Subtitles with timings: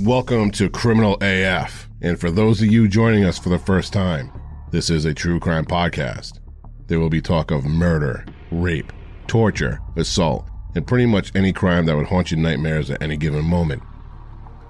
[0.00, 1.88] Welcome to Criminal AF.
[2.00, 4.32] And for those of you joining us for the first time,
[4.70, 6.40] this is a true crime podcast.
[6.86, 8.90] There will be talk of murder, rape,
[9.26, 13.44] torture, assault, and pretty much any crime that would haunt your nightmares at any given
[13.44, 13.82] moment.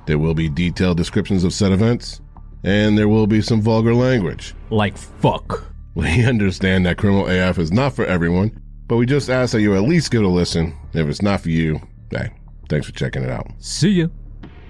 [0.07, 2.21] There will be detailed descriptions of said events,
[2.65, 4.55] and there will be some vulgar language.
[4.71, 5.73] Like fuck.
[5.95, 9.77] We understand that Criminal AF is not for everyone, but we just ask that you
[9.77, 10.77] at least give it a listen.
[10.93, 11.81] If it's not for you,
[12.11, 12.31] hey,
[12.69, 13.47] thanks for checking it out.
[13.61, 14.09] See ya.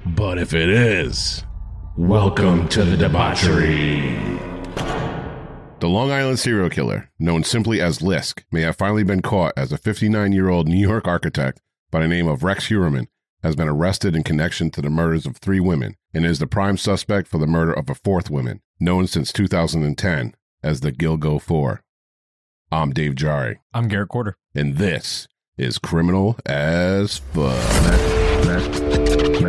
[0.04, 1.44] But if it is,
[1.96, 4.18] welcome to the debauchery.
[5.78, 9.72] The Long Island serial killer, known simply as Lisk, may have finally been caught as
[9.72, 13.06] a 59 year old New York architect by the name of Rex Heuermann
[13.42, 16.76] has been arrested in connection to the murders of three women and is the prime
[16.76, 21.82] suspect for the murder of a fourth woman, known since 2010 as the Gilgo Four.
[22.70, 24.34] I'm Dave Jari, I'm Garrett Corder.
[24.54, 25.26] and this
[25.58, 29.11] is Criminal as Fuck.
[29.32, 29.40] What's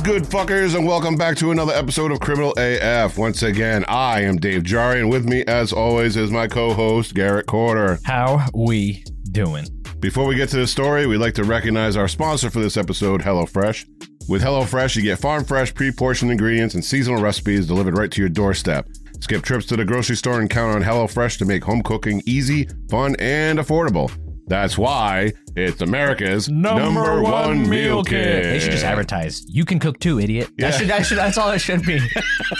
[0.00, 3.18] good, fuckers, and welcome back to another episode of Criminal AF.
[3.18, 7.46] Once again, I am Dave Jari, and with me, as always, is my co-host Garrett
[7.46, 7.98] Corder.
[8.04, 9.66] How we doing?
[9.98, 13.22] Before we get to the story, we'd like to recognize our sponsor for this episode,
[13.22, 13.84] HelloFresh.
[14.28, 18.30] With HelloFresh, you get farm fresh, pre-portioned ingredients and seasonal recipes delivered right to your
[18.30, 18.86] doorstep.
[19.18, 22.68] Skip trips to the grocery store and count on HelloFresh to make home cooking easy,
[22.88, 24.08] fun, and affordable.
[24.48, 28.44] That's why it's America's number, one, meal kit.
[28.44, 29.44] They should just advertise.
[29.48, 30.50] You can cook too, idiot.
[30.56, 30.70] Yeah.
[30.70, 32.00] That should, that should, that's all it should be.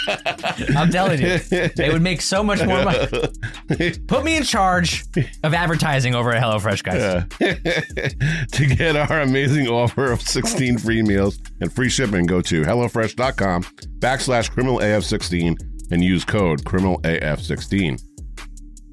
[0.75, 1.39] I'm telling you,
[1.75, 3.07] they would make so much more money.
[4.07, 5.03] Put me in charge
[5.43, 7.25] of advertising over at HelloFresh, guys.
[7.39, 8.45] Yeah.
[8.51, 13.63] to get our amazing offer of 16 free meals and free shipping, go to HelloFresh.com
[13.99, 18.12] backslash criminalaf16 and use code criminalaf16.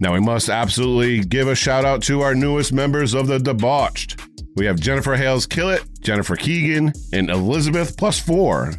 [0.00, 4.18] Now, we must absolutely give a shout out to our newest members of the Debauched.
[4.56, 8.72] We have Jennifer Hales Killett, Jennifer Keegan, and Elizabeth plus four.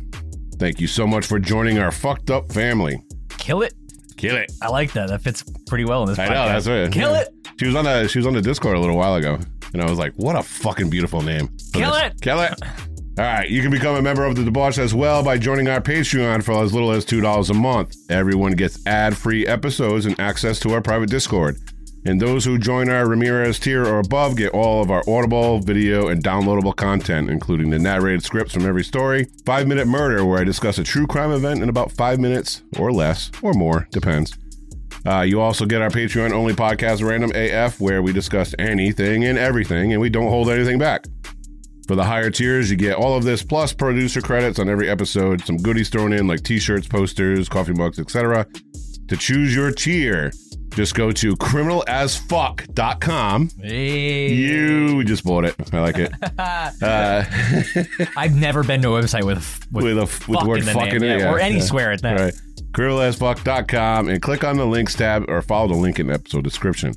[0.58, 3.02] Thank you so much for joining our fucked up family.
[3.38, 3.74] Kill it.
[4.18, 4.52] Kill it.
[4.62, 5.10] I like that.
[5.10, 6.30] That fits pretty well in this I podcast.
[6.30, 6.92] know that's right.
[6.92, 7.30] Kill it.
[7.60, 9.40] She was on the she was on the Discord a little while ago,
[9.74, 12.04] and I was like, "What a fucking beautiful name!" Kill this.
[12.04, 12.22] it.
[12.22, 12.54] Kill it!
[13.18, 15.82] All right, you can become a member of the Debauch as well by joining our
[15.82, 17.94] Patreon for as little as two dollars a month.
[18.10, 21.58] Everyone gets ad-free episodes and access to our private Discord.
[22.06, 26.08] And those who join our Ramirez tier or above get all of our audible, video,
[26.08, 30.46] and downloadable content, including the narrated scripts from every story, Five Minute Murder, where I
[30.46, 34.34] discuss a true crime event in about five minutes or less, or more, depends.
[35.06, 39.38] Uh, you also get our Patreon only podcast, Random AF, where we discuss anything and
[39.38, 41.04] everything, and we don't hold anything back.
[41.88, 45.44] For the higher tiers, you get all of this plus producer credits on every episode,
[45.46, 48.46] some goodies thrown in like t-shirts, posters, coffee mugs, etc.
[49.08, 50.32] To choose your tier,
[50.70, 53.50] just go to criminalasfuck.com.
[53.62, 54.34] Hey.
[54.34, 55.56] You just bought it.
[55.74, 56.12] I like it.
[56.42, 57.24] Uh,
[58.18, 60.66] I've never been to a website with with, with a with fuck the word in
[60.66, 61.62] the fuck name, in it, yeah, yeah, or any yeah.
[61.62, 62.20] swear at that.
[62.20, 62.34] Right.
[62.72, 66.94] criminalasfuck.com and click on the links tab or follow the link in the episode description.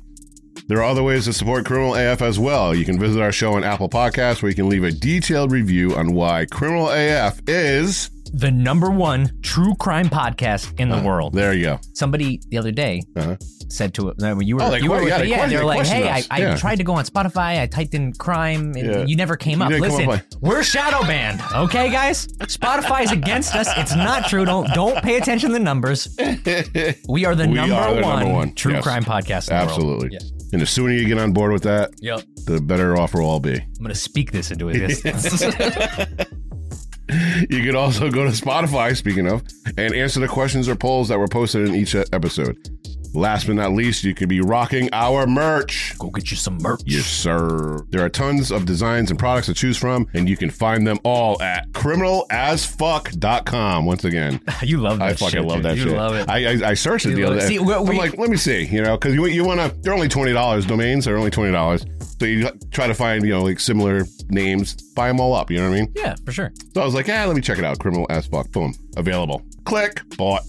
[0.67, 2.73] There are other ways to support Criminal AF as well.
[2.73, 5.95] You can visit our show on Apple Podcasts where you can leave a detailed review
[5.95, 8.09] on why Criminal AF is.
[8.33, 11.33] The number one true crime podcast in the world.
[11.33, 11.79] There you go.
[11.93, 13.37] Somebody the other day Uh-huh.
[13.69, 15.65] said to it you were Oh, they you were yeah, they yeah, they were they
[15.67, 16.23] like, hey, I.
[16.31, 16.55] I Yeah.
[16.57, 19.05] tried to go on Spotify, I typed in crime, and Yeah.
[19.05, 19.71] you never came You up.
[19.71, 22.27] Listen, up we're shadow banned, okay, guys?
[22.39, 23.69] Spotify's against us.
[23.77, 24.43] It's not true.
[24.45, 26.07] Don't don't pay attention to the numbers.
[27.07, 28.53] We are the, We number, are the one number one.
[28.55, 28.83] true Yes.
[28.83, 29.49] crime podcast.
[29.49, 30.09] In Absolutely.
[30.09, 30.31] The world.
[30.55, 32.21] And the sooner you get on board with that, Yep.
[32.45, 33.55] the better off we'll all be.
[33.55, 35.43] I'm gonna speak this into existence.
[37.49, 39.43] You can also go to Spotify, speaking of,
[39.77, 42.57] and answer the questions or polls that were posted in each episode.
[43.15, 45.97] Last but not least, you can be rocking our merch.
[45.97, 46.81] Go get you some merch.
[46.85, 47.79] Yes, sir.
[47.89, 50.99] There are tons of designs and products to choose from, and you can find them
[51.03, 53.85] all at criminalasfuck.com.
[53.85, 55.65] Once again, You love that I fucking shit, love dude.
[55.65, 55.93] that you shit.
[55.97, 56.29] love it.
[56.29, 57.57] I, I, I searched it You the other day.
[57.57, 60.09] I'm we- like, let me see, you know, because you, you want to, they're only
[60.09, 60.67] $20.
[60.67, 62.19] Domains are only $20.
[62.19, 65.57] So you try to find, you know, like similar names, buy them all up, you
[65.57, 65.91] know what I mean?
[65.95, 66.51] yeah, for sure.
[66.73, 67.79] So I was like, yeah, let me check it out.
[67.79, 68.49] Criminal as fuck.
[68.51, 68.73] Boom.
[68.97, 69.41] Available.
[69.65, 70.01] Click.
[70.17, 70.41] Bought.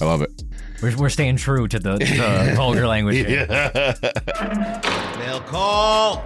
[0.00, 0.30] I love it.
[0.84, 3.16] We're, we're staying true to the, the vulgar language.
[3.26, 3.46] here.
[5.18, 6.22] Mail call.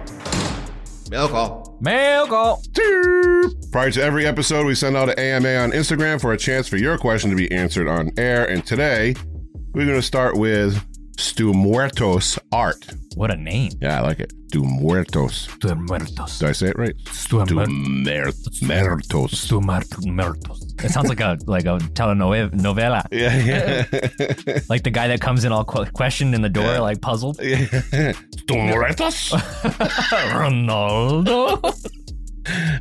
[1.09, 1.77] Mail call.
[1.79, 2.61] Mail call.
[3.71, 6.75] Prior to every episode, we send out an AMA on Instagram for a chance for
[6.75, 8.49] your question to be answered on air.
[8.49, 9.15] And today,
[9.71, 10.85] we're going to start with
[11.19, 12.85] Stu Muertos Art.
[13.15, 13.71] What a name.
[13.81, 14.31] Yeah, I like it.
[14.47, 15.49] Stu Muertos.
[15.53, 16.39] Stu muertos.
[16.39, 16.95] Did I say it right?
[17.11, 17.55] Stu Stu
[18.65, 19.31] muertos.
[19.37, 20.73] Stu muertos.
[20.83, 23.03] It sounds like a like a telenovela.
[23.11, 23.85] Yeah, yeah.
[24.69, 27.35] Like the guy that comes in all qu- questioned in the door, like puzzled.
[27.41, 29.31] Stu Muertos?
[30.31, 31.61] Ronaldo.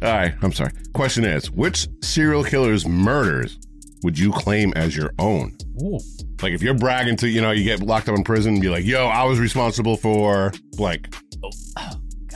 [0.02, 0.70] All right, I'm sorry.
[0.94, 3.58] Question is, which serial killer's murders
[4.02, 5.56] would you claim as your own?
[5.82, 5.98] Ooh.
[6.42, 8.68] Like if you're bragging to, you know, you get locked up in prison and be
[8.68, 11.14] like, yo, I was responsible for blank.
[11.42, 11.50] Oh.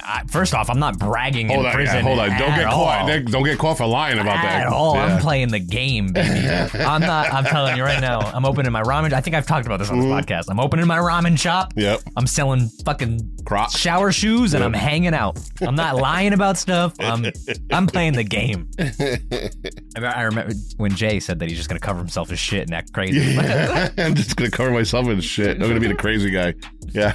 [0.04, 1.96] I- First off, I'm not bragging Hold in on, prison.
[1.96, 2.28] yeah, hold on.
[2.31, 2.84] Don't at get all.
[2.87, 3.25] caught.
[3.26, 4.62] Don't get caught for lying about that.
[4.62, 4.94] At all.
[4.94, 5.04] Yeah.
[5.06, 6.49] I'm playing the game, baby.
[6.84, 7.32] I'm not.
[7.32, 8.20] I'm telling you right now.
[8.20, 9.12] I'm opening my ramen.
[9.12, 10.19] I think I've talked about this on this Mm-hmm.
[10.32, 10.44] podcast.
[10.49, 11.72] I'm opening my ramen shop.
[11.76, 12.00] Yep.
[12.16, 13.76] I'm selling fucking Crocs.
[13.78, 14.66] shower shoes, and Yep.
[14.66, 15.38] I'm hanging out.
[15.60, 16.94] I'm not lying about stuff.
[17.00, 17.26] I'm
[17.72, 18.69] I'm playing the game.
[18.78, 22.75] I I remember when Jay said that he's just gonna cover himself in shit and
[22.75, 23.37] act crazy.
[23.38, 25.56] I'm just gonna cover myself in shit.
[25.60, 26.54] I'm gonna be the crazy guy.
[26.93, 27.14] Yeah,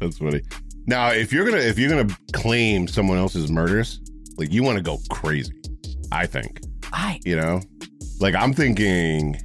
[0.00, 0.40] that's funny.
[0.86, 4.00] Now, if you're gonna if you're gonna claim someone else's murders,
[4.36, 5.52] like you want to go crazy.
[6.10, 6.60] I think
[6.92, 7.60] I you know,
[8.20, 9.36] like I'm thinking.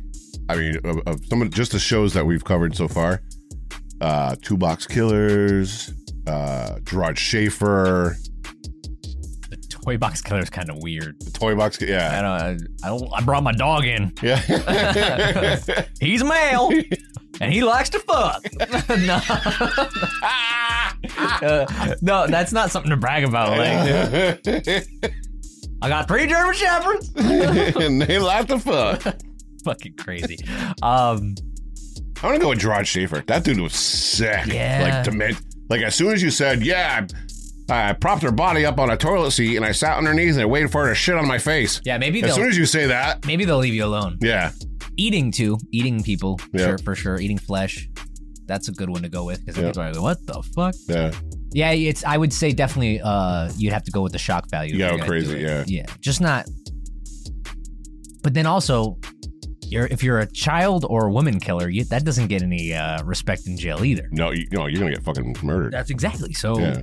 [0.49, 3.21] I mean, of, of some of just the shows that we've covered so far.
[3.99, 5.91] Uh, Toy Box Killers,
[6.25, 8.15] uh, Gerard Schaefer,
[9.49, 11.19] the toy box killer is kind of weird.
[11.21, 11.81] the Toy Box.
[11.81, 12.67] I Yeah, don't.
[12.83, 13.13] I don't.
[13.13, 14.13] I brought my dog in.
[14.21, 14.37] yeah.
[15.99, 16.71] He's male,
[17.41, 18.45] and he likes to fuck.
[18.89, 19.19] no.
[21.19, 23.57] Uh, no, that's not something to brag about.
[23.57, 24.41] Like,
[25.81, 27.11] I got three German shepherds.
[27.15, 29.15] and they like the fuck.
[29.63, 30.37] Fucking crazy.
[30.81, 31.35] Um,
[32.21, 33.23] I want to go with Gerard Schaefer.
[33.27, 34.47] That dude was sick.
[34.47, 34.81] Yeah.
[34.83, 35.37] Like dement.
[35.69, 37.05] Like as soon as you said, "Yeah,"
[37.69, 40.37] I, propped her body up on a toilet seat and I sat on her knees
[40.37, 41.81] and I waited for her to shit on my face.
[41.83, 44.17] yeah, maybe As soon as you say that, maybe they'll leave you alone.
[44.21, 44.51] yeah,
[44.95, 46.67] Eating too, eating people, Yeah.
[46.67, 47.19] sure for sure.
[47.19, 47.89] Eating flesh,
[48.47, 49.69] that's a good one to go with because Yeah.
[49.83, 51.11] are like, "What the fuck?" yeah,
[51.53, 52.03] Yeah, it's.
[52.03, 53.01] I would say definitely.
[53.01, 54.75] Uh, you'd have to go with the shock value.
[54.75, 55.63] You if gotta you're go crazy, yeah.
[55.67, 56.47] yeah, just not.
[58.23, 58.97] But then also,
[59.63, 63.03] you're if you're a child or a woman killer, you, that doesn't get any uh,
[63.03, 64.07] respect in jail either.
[64.11, 65.71] no, you, no, you're gonna get fucking murdered.
[65.73, 66.57] That's exactly so.
[66.59, 66.81] yeah.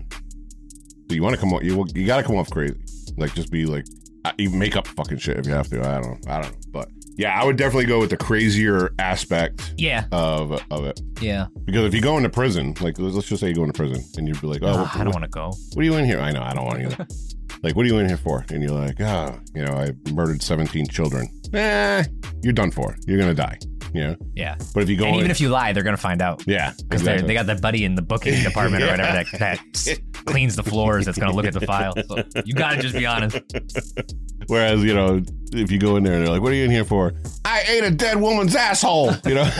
[1.09, 1.63] So you want to come off?
[1.63, 2.75] You you got to come off crazy.
[3.19, 3.85] Like just be like,
[4.25, 5.81] uh, you make up fucking shit if you have to.
[5.81, 9.75] I don't, I don't know, but yeah, I would definitely go with the crazier aspect
[9.79, 11.01] Yeah, of of it.
[11.21, 11.47] yeah.
[11.65, 14.27] Because if you go into prison, like let's just say you go into prison and
[14.29, 15.53] you'd be like, oh, Ugh, what, I don't want to go.
[15.75, 16.21] what are you in here?
[16.21, 17.07] I know, I don't want to either.
[17.63, 18.45] like, what are you in here for?
[18.51, 21.29] And you're like, ah, you know, I murdered 17 children.
[21.53, 22.05] Eh,
[22.43, 22.97] you're done for.
[23.07, 23.59] You're gonna die.
[23.95, 24.17] You know.
[24.35, 26.43] Yeah, But if you go, and in, even if you lie, they're gonna find out
[26.49, 27.29] yeah, because exactly.
[27.29, 31.07] they got that buddy in the booking department or whatever that, that cleans the floors.
[31.07, 31.95] That's gonna look at the file.
[32.09, 33.39] So you gotta just be honest.
[34.49, 36.71] Whereas, you know, if you go in there and they're like, what are you in
[36.71, 37.15] here for?
[37.45, 39.13] I ate a dead woman's asshole.
[39.25, 39.51] You know,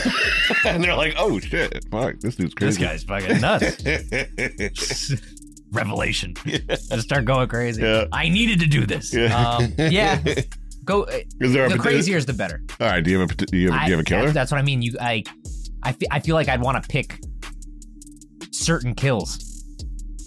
[0.65, 2.83] and they're like, oh shit, fuck, this dude's crazy.
[2.83, 5.11] This guy's fucking nuts.
[5.71, 6.35] Revelation.
[6.45, 7.81] Just start going crazy.
[7.81, 8.05] Yeah.
[8.11, 9.13] I needed to do this.
[9.13, 9.35] Yeah.
[9.35, 10.21] Um, yeah.
[10.85, 11.03] Go.
[11.03, 12.61] uh, Is there the crazier is the better.
[12.79, 14.21] All right, do you have a do you have, do you have a I- killer?
[14.25, 14.81] That's, that's what I mean.
[14.81, 15.23] You, I,
[15.83, 17.19] I, fe- I feel like I'd want to pick
[18.51, 19.39] certain kills.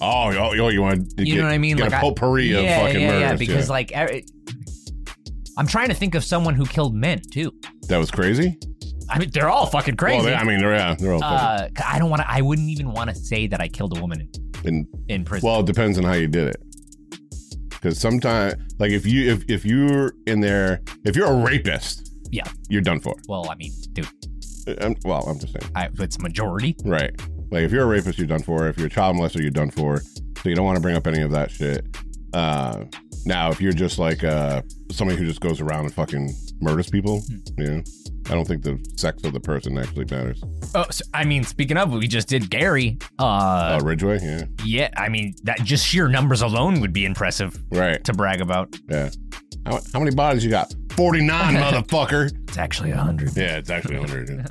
[0.00, 1.76] Oh, oh, oh, you want to You get, know what I mean?
[1.76, 3.20] Get Like a I- potpourri of yeah, fucking yeah, murders.
[3.22, 3.36] yeah.
[3.36, 4.20] Because like, er-
[5.56, 7.52] I'm trying to think of someone who killed men too.
[7.88, 8.56] that was crazy.
[9.10, 10.16] I mean, they're all fucking crazy.
[10.18, 11.76] Well, they, I mean, they're yeah, they're all fucking.
[11.78, 12.30] uh, I don't want to.
[12.30, 14.28] I wouldn't even want to say that I killed a woman
[14.64, 15.48] in, and in prison.
[15.48, 16.56] Well, it depends on how you did it.
[17.80, 22.44] Because sometimes, like if you if if you're in there, if you're a rapist, Yeah.
[22.68, 23.14] you're done for.
[23.28, 24.08] well, I mean, dude,
[24.80, 26.74] I'm, well, I'm just saying, I, it's majority.
[26.84, 27.10] right?
[27.50, 28.68] Like if you're a rapist, you're done for.
[28.68, 30.00] If you're a child molester, you're done for.
[30.00, 31.86] So you don't want to bring up any of that shit.
[32.34, 32.84] Uh,
[33.26, 37.20] now, if you're just like uh, somebody who just goes around and fucking murders people,
[37.20, 37.36] Hmm.
[37.62, 37.82] you know,
[38.30, 40.42] I don't think the sex of the person actually matters.
[40.74, 42.98] Oh, so, I mean, speaking of, we just did Gary.
[43.18, 47.58] Uh, Uh, Ridgway, yeah, yeah, I mean, that just sheer numbers alone would be impressive
[47.70, 48.74] right, to brag about.
[48.90, 49.10] yeah.
[49.66, 50.74] How, how many bodies you got?
[50.92, 52.30] Forty nine, motherfucker.
[52.48, 53.36] It's actually a hundred.
[53.36, 54.28] Yeah, it's actually 100.
[54.30, 54.46] yeah.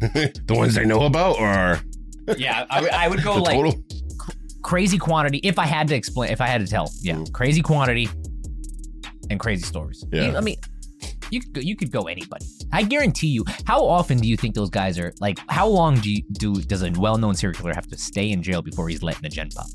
[0.46, 1.80] the ones they know about or
[2.36, 3.74] yeah, I, I would go like total?
[4.68, 5.38] Crazy quantity.
[5.38, 7.32] If I had to explain, if I had to tell, yeah, Mm.
[7.32, 8.08] crazy quantity
[9.30, 10.04] and crazy stories.
[10.12, 10.30] Yeah.
[10.30, 10.56] You- I mean,
[11.30, 12.44] you could go, you could go anybody.
[12.72, 13.44] I guarantee you.
[13.64, 15.38] How often do you think those guys are like?
[15.48, 16.54] How long do you do?
[16.72, 19.48] Does a well-known serial killer have to stay in jail before he's letting the gen
[19.56, 19.66] pop?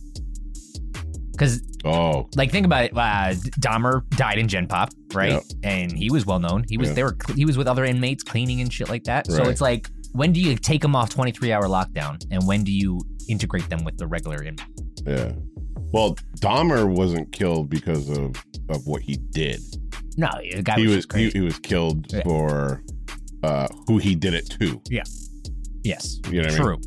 [1.32, 2.92] Because Oh, like think about it.
[2.96, 5.32] Uh, Dahmer died in Gen Pop, right?
[5.34, 5.44] Yep.
[5.64, 6.64] And he was well known.
[6.70, 6.96] He was Yeah.
[6.96, 9.30] they were he was with other inmates cleaning and shit like that.
[9.30, 12.72] So it's like when do you take them off 23 hour lockdown and when do
[12.72, 14.58] you integrate them with the regular in?
[15.06, 15.32] yeah.
[15.92, 18.36] Well, Dahmer wasn't killed because of
[18.70, 19.60] of what he did.
[20.18, 22.24] No, the guy he was, was he, he was killed Yeah.
[22.24, 22.84] for
[23.44, 24.82] uh, who he did it to.
[24.90, 25.04] Yeah.
[25.84, 26.64] Yes, You know what I mean?
[26.64, 26.78] true.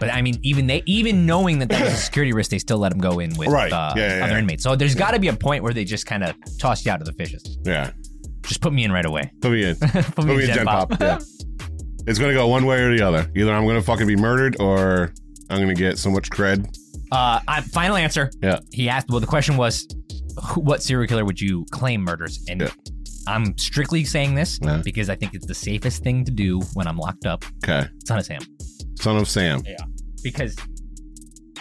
[0.00, 2.78] But I mean, even they, even knowing that that was a security risk, they still
[2.78, 3.72] let him go in with Right.
[3.72, 4.62] uh, Yeah, yeah, other inmates.
[4.62, 7.00] So there's got to be a point where they just kind of toss you out
[7.00, 7.58] of the fishes.
[7.64, 7.90] Yeah.
[8.42, 9.30] Just put me in right away.
[9.40, 9.76] Put me in.
[9.76, 10.92] put Put me in Gen Pop.
[11.00, 11.18] Yeah.
[12.06, 13.30] It's gonna go one way or the other.
[13.34, 15.14] Either I'm gonna fucking be murdered or
[15.54, 16.66] I'm gonna get so much cred.
[17.12, 18.30] Uh, I, final answer.
[18.42, 18.58] Yeah.
[18.72, 19.08] He asked.
[19.08, 19.86] Well, the question was,
[20.42, 22.44] who- what serial killer would you claim murders?
[22.48, 22.70] And Yeah.
[23.26, 24.82] I'm strictly saying this Yeah.
[24.84, 27.44] because I think it's the safest thing to do when I'm locked up.
[27.62, 27.86] Okay.
[28.06, 28.42] Son of Sam.
[29.00, 29.62] Son of Sam.
[29.66, 29.76] Yeah.
[30.22, 30.56] Because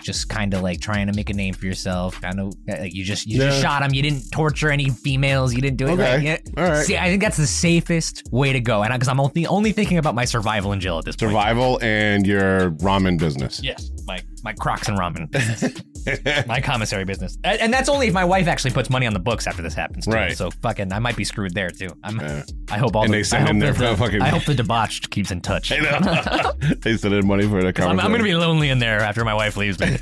[0.04, 2.22] just kind of like trying to make a name for yourself.
[2.22, 3.94] Kind of like you just you just shot him.
[3.94, 5.54] You didn't torture any females.
[5.54, 5.92] You didn't do it.
[5.94, 6.16] Okay.
[6.16, 6.38] Like, yeah.
[6.58, 6.86] All right.
[6.86, 8.84] See, I think that's the safest way to go.
[8.84, 11.32] And because I'm only only thinking about my survival in jail at this point.
[11.32, 13.62] Survival and your ramen business.
[13.64, 15.82] Yes, my my Crocs and ramen, business.
[16.48, 19.20] my commissary business, and, and that's only if my wife actually puts money on the
[19.20, 20.06] books after this happens.
[20.06, 20.12] Too.
[20.12, 20.36] Right.
[20.38, 21.90] So fucking, I might be screwed there too.
[22.04, 22.20] I'm.
[22.20, 22.44] Yeah.
[22.72, 24.54] I hope all And the, they send I in their the, fucking- I hope the
[24.56, 25.72] debauched keeps in touch.
[25.72, 26.52] I know.
[26.82, 29.34] they sent in money for the I'm, I'm gonna be lonely in there after my
[29.34, 29.98] wife leaves me.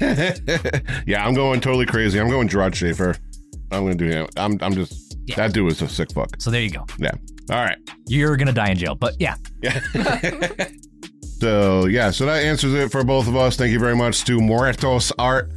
[1.07, 2.19] yeah, I'm going totally crazy.
[2.19, 3.15] I'm going Gerard Schaefer.
[3.71, 4.27] I'm gonna do him.
[4.37, 5.35] I'm I'm just Yeah.
[5.37, 6.29] that dude is a sick fuck.
[6.39, 6.85] so there you go.
[6.99, 7.11] Yeah.
[7.49, 7.77] All right.
[8.07, 9.79] You're gonna die in jail, but yeah, Yeah.
[11.39, 13.55] so yeah, so that answers it for both of us.
[13.55, 15.51] Thank you very much to Muertos Art.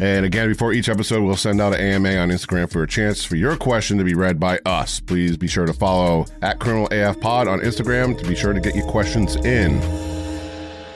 [0.00, 3.24] And again, before each episode, we'll send out an AMA on Instagram for a chance
[3.24, 5.00] for your question to be read by us.
[5.00, 8.60] Please be sure to follow at Criminal AF Pod on Instagram to be sure to
[8.60, 9.80] get your questions in.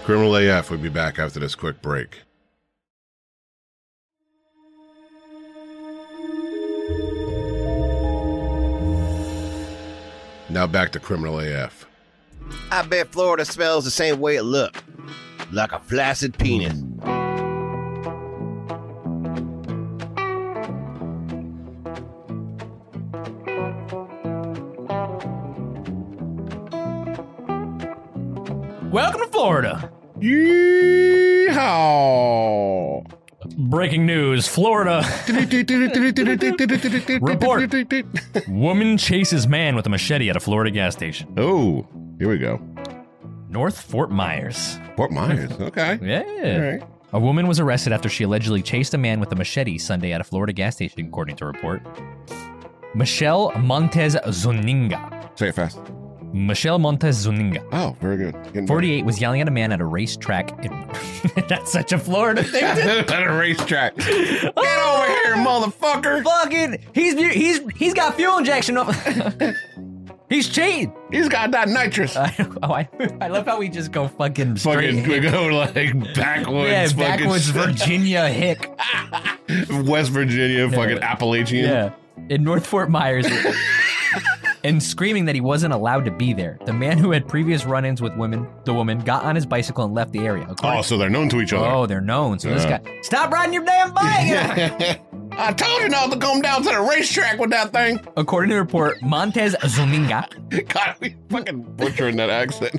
[0.05, 2.21] Criminal AF will be back after this quick break.
[10.49, 11.87] Now back to Criminal AF.
[12.71, 14.77] I bet Florida smells the same way it look.
[15.51, 16.75] Like a flaccid penis.
[29.43, 29.91] Florida.
[30.21, 31.51] Yeehaw!
[33.59, 35.03] Breaking news: Florida
[37.21, 37.75] Report.
[38.47, 41.35] woman chases man with a machete at a Florida gas station.
[41.37, 41.85] Oh,
[42.21, 42.61] here we go.
[43.49, 44.79] North Fort Myers.
[44.95, 45.51] Fort Myers.
[45.61, 45.99] Okay.
[46.01, 46.23] Yeah.
[46.55, 46.81] All right.
[47.13, 50.21] A woman was arrested after she allegedly chased a man with a machete Sunday at
[50.21, 51.83] a Florida gas station, according to a report.
[52.95, 55.37] Michelle Montez Zuninga.
[55.37, 55.81] Say it fast.
[56.33, 58.33] Michelle Montez Zuninga, Oh, very good.
[58.47, 60.65] Getting 48, was yelling at a man at a racetrack.
[60.65, 60.89] In-
[61.49, 62.61] That's such a Florida thing.
[62.63, 63.95] to- at a racetrack.
[63.99, 66.23] Oh, Get over here, motherfucker.
[66.25, 68.95] Fucking, he's he's he's got fuel injection up.
[70.31, 70.93] he's cheating.
[71.11, 72.17] He's got that nitrous.
[72.17, 72.89] I, oh, I,
[73.21, 74.95] I love how we just go fucking straight.
[74.95, 76.71] fucking we go like backwards.
[76.71, 77.49] yeah, backwards.
[77.51, 78.71] Virginia hick.
[79.85, 81.65] West Virginia, fucking Appalachian.
[81.67, 81.93] Yeah,
[82.31, 83.27] in North Fort Myers.
[84.65, 86.59] And screaming that he wasn't allowed to be there.
[86.65, 89.95] The man who had previous run-ins with women, the woman, got on his bicycle and
[89.95, 90.45] left the area.
[90.49, 91.67] Oh, according- Oh, so they're known to each other.
[91.67, 92.39] Oh, they're known.
[92.39, 95.01] So this guy, stop riding your damn bike.
[95.35, 97.99] I told you not to come down to the racetrack with that thing.
[98.19, 102.77] According to the report, Montez Zuninga God, we fucking butchering that accent.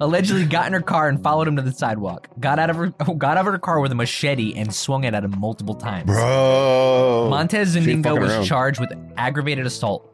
[0.00, 2.28] allegedly got in her car and followed him to the sidewalk.
[2.40, 2.86] Got out of her,
[3.18, 6.06] got out of her car with a machete and swung it at him multiple times.
[6.06, 7.28] Bro.
[7.30, 8.44] Montez Zuninga was around.
[8.44, 10.10] charged with aggravated assault,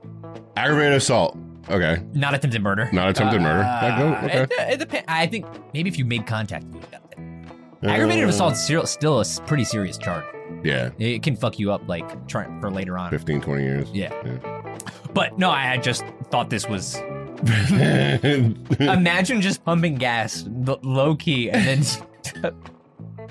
[0.56, 1.36] Aggravated assault.
[1.68, 2.02] Okay.
[2.14, 2.88] not attempted murder.
[2.92, 3.62] Not attempted murder.
[3.62, 4.42] Uh, okay.
[4.42, 5.04] It, it depends.
[5.08, 7.18] I think maybe if you made contact, you got it.
[7.88, 10.24] Aggravated Uh, assault is still, still a pretty serious charge.
[10.64, 10.90] Yeah.
[10.98, 13.10] It can fuck you up like try, for later on.
[13.10, 13.90] 15, 20 years.
[13.92, 14.12] Yeah.
[15.14, 16.96] But no, I I just thought this was.
[18.80, 20.44] Imagine just pumping gas
[20.82, 21.82] low key and then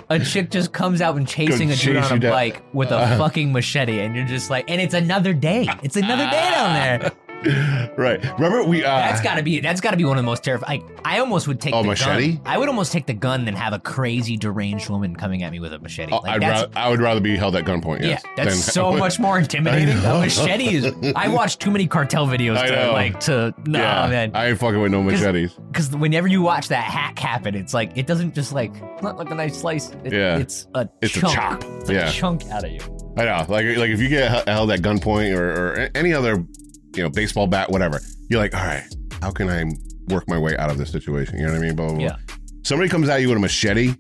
[0.10, 2.32] a chick just comes out and chasing Go a dude chase on a you down.
[2.32, 3.18] bike with a Uh.
[3.18, 5.68] fucking machete, and you're just like, and it's another day.
[5.84, 7.12] It's another day down there.
[7.98, 8.22] right.
[8.34, 9.60] Remember we uh That's gotta be.
[9.60, 10.86] That's gotta be one of the most terrifying.
[10.88, 12.34] Like, I almost would take Oh, the machete?
[12.34, 12.42] gun.
[12.46, 15.60] I would almost take the gun than have a crazy deranged woman coming at me
[15.60, 16.12] with a machete.
[16.14, 18.02] Oh, Like, I'd that's, rather, I would rather be held at gunpoint.
[18.02, 19.98] Yes, yeah, that's so much more intimidating.
[20.00, 21.14] A machete is.
[21.16, 23.54] I watched too many cartel videos to like to.
[23.66, 24.32] No yeah, man.
[24.34, 25.54] I ain't fucking with no machetes.
[25.54, 29.30] Because whenever you watch that hack happen, it's like it doesn't just like not like
[29.32, 29.90] a nice slice.
[30.04, 30.38] It, Yeah.
[30.38, 31.34] it's a It's a chunk.
[31.36, 31.64] chop.
[31.82, 32.12] It's a Yeah.
[32.12, 32.80] chunk out of you.
[33.18, 35.50] I know, like like if you get held at gunpoint or,
[35.84, 36.46] or any other,
[36.96, 38.84] you know, baseball bat, whatever, you're like, all right,
[39.22, 39.66] how can I
[40.14, 41.38] work my way out of this situation?
[41.40, 41.76] You know what I mean?
[41.76, 42.04] Blah, blah, blah.
[42.06, 42.16] Yeah.
[42.64, 43.94] Somebody comes at you with a machete,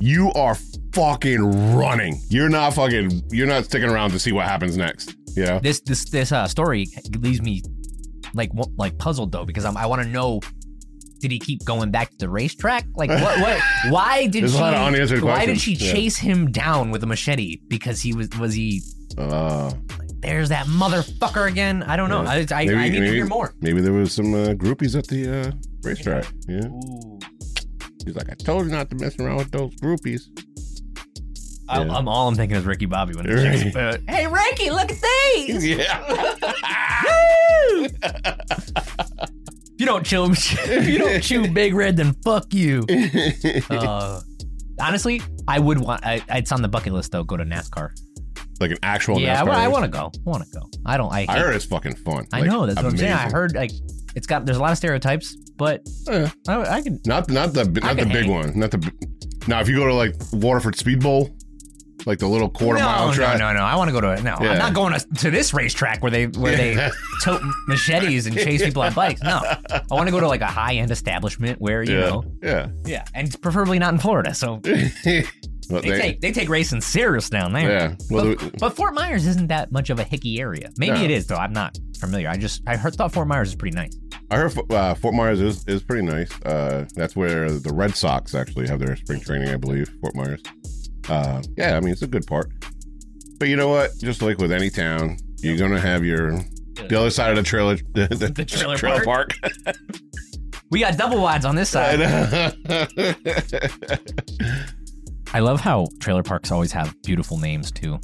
[0.00, 0.56] you are
[0.92, 2.20] fucking running.
[2.28, 3.22] You're not fucking.
[3.30, 5.14] You're not sticking around to see what happens next.
[5.36, 5.58] You know?
[5.60, 6.86] This this this uh, story
[7.18, 7.62] leaves me
[8.34, 10.40] like like puzzled though because I'm, I want to know.
[11.20, 12.84] Did he keep going back to the racetrack?
[12.94, 13.40] Like what?
[13.40, 13.60] What?
[13.90, 14.62] Why did There's a she?
[14.62, 15.78] lot of unanswered why did questions.
[15.78, 15.92] she Yeah.
[15.92, 17.60] chase him down with a machete?
[17.66, 18.82] Because he was was he?
[19.16, 19.72] Uh,
[20.20, 21.82] There's that motherfucker again.
[21.84, 22.22] I don't know.
[22.22, 22.30] Yeah.
[22.30, 23.54] I, I, Maybe- I need to hear more.
[23.60, 26.26] maybe there was some uh, groupies at the uh, racetrack.
[26.48, 26.68] Yeah.
[28.04, 30.22] He's like, I told you not to mess around with those groupies.
[31.68, 31.92] I, Yeah.
[31.94, 33.36] I'm all I'm thinking is Ricky Bobby when Right.
[33.66, 34.98] it's uh, Hey Ricky, look at
[35.36, 35.64] these.
[35.78, 36.02] Yeah.
[37.80, 37.92] If
[39.78, 42.84] you don't chew, if you don't chew Big Red, then fuck you.
[43.70, 44.20] Uh,
[44.80, 46.04] honestly, I would want.
[46.04, 47.22] I, it's on the bucket list though.
[47.24, 47.90] Go to NASCAR.
[48.60, 49.72] Like an actual yeah, NASCAR I race?
[49.72, 50.10] want to go.
[50.14, 50.68] I want to go.
[50.86, 51.12] I don't.
[51.12, 51.26] I.
[51.28, 52.26] I heard it's fucking fun.
[52.32, 53.12] I Like, know that's what I'm saying.
[53.12, 53.70] I heard like
[54.14, 56.30] it's got there's a lot of stereotypes, but Yeah.
[56.48, 57.00] I, I can.
[57.06, 58.30] Not not the not the big hang.
[58.30, 58.58] one.
[58.58, 58.92] Not the
[59.46, 59.60] now.
[59.60, 61.30] If you go to like Waterford Speed Bowl,
[62.06, 63.38] like the little quarter no, mile track.
[63.38, 63.58] no, no.
[63.58, 63.64] No.
[63.64, 64.36] I want to go to no.
[64.40, 64.52] Yeah.
[64.52, 66.90] I'm not going to, to this racetrack where they where they
[67.24, 69.22] tote machetes and chase people on bikes.
[69.22, 72.24] No, I want to go to like a high end establishment where you yeah, know,
[72.42, 72.68] yeah.
[72.86, 74.34] yeah, and preferably not in Florida.
[74.34, 74.60] So
[75.70, 77.70] Well, they, take they take racing serious down there.
[77.70, 77.94] yeah.
[78.10, 80.70] Well, But, but Fort Myers isn't that much of a hicky area.
[80.78, 81.04] Maybe No.
[81.04, 81.36] it is though.
[81.36, 82.28] I'm not familiar.
[82.28, 83.92] I just I heard thought Fort Myers is pretty nice.
[84.30, 86.30] I heard uh, Fort Myers is, is pretty nice.
[86.42, 89.88] Uh, that's where the Red Sox actually have their spring training, I believe.
[90.00, 90.42] Fort Myers.
[91.08, 92.50] Uh, yeah, I mean it's a good part.
[93.38, 93.96] But you know what?
[93.98, 96.38] Just like with any town, you're gonna have your
[96.88, 99.34] the other side of the trailer, the, the, trailer park.
[100.70, 102.00] We got double wides on this side.
[105.34, 107.98] I love how trailer parks always have beautiful names too.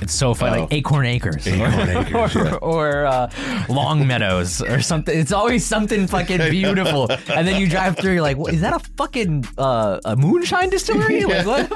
[0.00, 0.60] It's so fun, Oh.
[0.62, 2.54] like Acorn Acres, Acorn or, Acres, or, yeah.
[2.62, 3.30] or, uh,
[3.68, 5.18] Long Meadows, or something.
[5.18, 8.78] It's always something fucking beautiful, and then you drive through, you're like, "Is that a
[8.96, 11.70] fucking uh, a moonshine distillery?" Like what?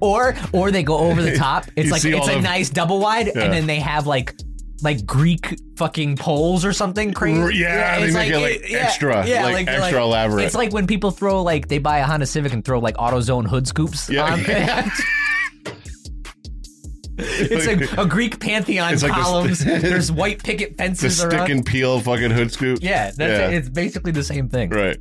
[0.00, 1.66] or or they go over the top.
[1.76, 3.42] It's You like it's a the- nice double wide, Yeah.
[3.42, 4.34] and then they have like
[4.82, 7.58] like Greek fucking poles or something crazy.
[7.58, 10.44] Yeah, they it's make it, like, extra, like, extra elaborate.
[10.44, 13.46] It's like when people throw like they buy a Honda Civic and throw like AutoZone
[13.46, 14.10] hood scoops.
[14.10, 14.32] Yeah.
[14.32, 14.40] on
[17.18, 19.60] it's like a Greek pantheon It's like columns.
[19.64, 21.16] There's white picket fences.
[21.18, 21.50] the stick around.
[21.50, 22.80] and peel fucking hood scoop.
[22.82, 23.48] yeah, that's Yeah.
[23.56, 24.68] it's basically the same thing.
[24.70, 24.98] Right.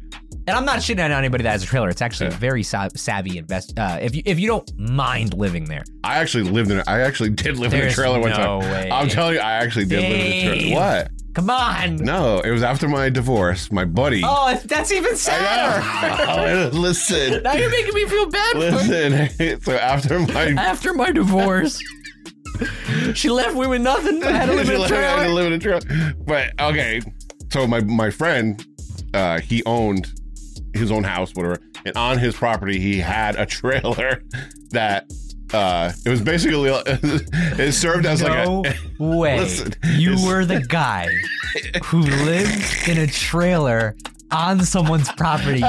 [0.48, 1.90] And I'm not shitting on anybody that has a trailer.
[1.90, 2.38] It's actually Yeah.
[2.38, 3.78] very sa- savvy invest.
[3.80, 6.84] Uh, if you if you don't mind living there, I actually lived in.
[6.88, 8.60] I actually did live in a trailer one no time.
[8.72, 8.90] way.
[8.92, 10.76] I'm telling you, I actually did live in a trailer.
[10.76, 11.12] What?
[11.34, 11.98] come on.
[11.98, 13.70] No, it was after my divorce.
[13.72, 14.22] My buddy.
[14.24, 15.84] Oh, that's even sadder.
[16.28, 18.56] Oh, listen, now you're making me feel bad.
[18.58, 19.60] listen.
[19.62, 21.82] so after my After my divorce,
[23.16, 24.24] she left me with nothing.
[24.24, 26.14] I had to live in a I had to live in a trailer.
[26.26, 27.02] But okay,
[27.52, 28.64] so my my friend,
[29.14, 30.14] uh, he owned
[30.78, 34.22] his own house, whatever, and on his property he had a trailer
[34.72, 35.12] that
[35.54, 39.04] uh, it was basically it served as no like a.
[39.04, 39.40] way.
[39.40, 41.08] Listen, you were the guy
[41.86, 43.96] who lived in a trailer
[44.32, 45.62] on someone's property.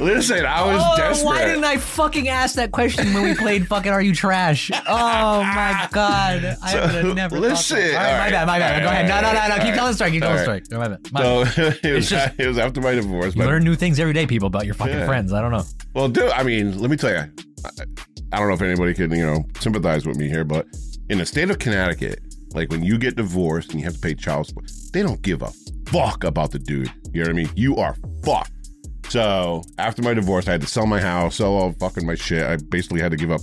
[0.00, 1.26] Listen, I was oh, desperate.
[1.26, 4.70] why didn't I fucking ask that question when we played fucking Are You Trash?
[4.86, 6.56] Oh my god.
[6.62, 7.94] I would have never listen, that.
[7.94, 8.82] All right, all my bad, my bad.
[8.82, 9.08] all Go ahead.
[9.08, 9.40] No, no, no, no.
[9.40, 10.10] all Keep right, telling the story.
[10.12, 10.62] Keep telling the story.
[10.70, 11.12] No, my bad.
[11.12, 11.78] My bad.
[11.84, 13.34] It was, just- it was after my divorce.
[13.34, 15.06] You My, learn new things every day, people, about your fucking Yeah.
[15.06, 15.32] friends.
[15.32, 15.64] I don't know.
[15.94, 17.28] well, dude, I mean, let me tell you, I,
[18.32, 20.66] I don't know if anybody can, you know, sympathize with me here, but
[21.08, 22.20] in the state of Connecticut,
[22.54, 25.42] like when you get divorced and you have to pay child support, they don't give
[25.42, 25.52] a
[25.86, 26.90] fuck about the dude.
[27.12, 27.50] You know what I mean?
[27.54, 28.52] You are fucked.
[29.08, 32.44] So after my divorce, I had to sell my house, sell all fucking my shit.
[32.44, 33.40] I basically had to give up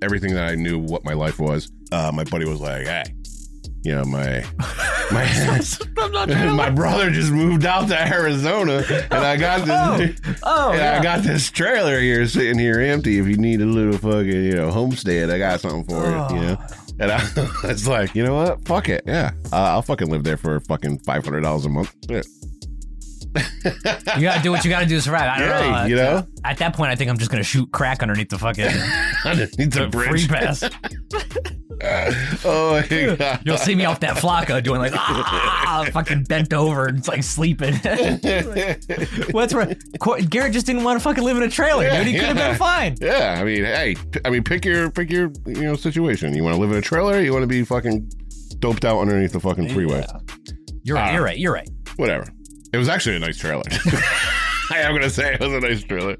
[0.00, 1.72] everything that I knew what my life was.
[1.90, 3.04] Uh, my buddy was like, "Hey,
[3.82, 4.44] you know, my
[5.10, 5.60] my
[6.52, 9.66] my brother just moved out to Arizona, and I got
[9.98, 10.98] this." Oh, and yeah.
[11.00, 13.18] I got this trailer here sitting here empty.
[13.18, 16.40] If you need a little fucking, you know, homestead, I got something for it, you
[16.46, 16.58] know.
[17.02, 17.28] And I
[17.64, 18.64] was like, you know what?
[18.64, 19.02] Fuck it.
[19.06, 19.32] Yeah.
[19.52, 21.92] Uh, I'll fucking live there for fucking $500 a month.
[22.08, 22.22] Yeah.
[23.34, 25.22] You gotta do what you gotta do to survive.
[25.22, 25.86] I don't Yeah, know.
[25.86, 26.26] you know?
[26.44, 28.64] At that point, I think I'm just gonna shoot crack underneath the fucking
[29.24, 30.28] Underneath the free bridge.
[30.28, 30.62] pass.
[32.44, 33.40] oh my God.
[33.44, 37.22] You'll see me off that flocka doing like ah, fucking bent over and it's like
[37.22, 37.74] sleeping.
[39.32, 39.74] What's wrong?
[40.28, 42.06] Garrett just didn't want to fucking live in a trailer, dude.
[42.06, 42.48] He could have Yeah.
[42.50, 42.96] been fine.
[43.00, 43.36] yeah.
[43.40, 46.34] I mean, hey, I mean, pick your, pick your, you know, situation.
[46.34, 47.20] You want to live in a trailer?
[47.20, 48.10] You want to be fucking
[48.58, 50.04] doped out underneath the fucking freeway?
[50.84, 51.08] You're right.
[51.10, 51.14] Ah.
[51.14, 51.38] You're right.
[51.38, 51.68] You're right.
[51.96, 52.26] Whatever.
[52.72, 53.62] It was actually a nice trailer.
[54.70, 56.16] I am gonna say it was a nice trailer.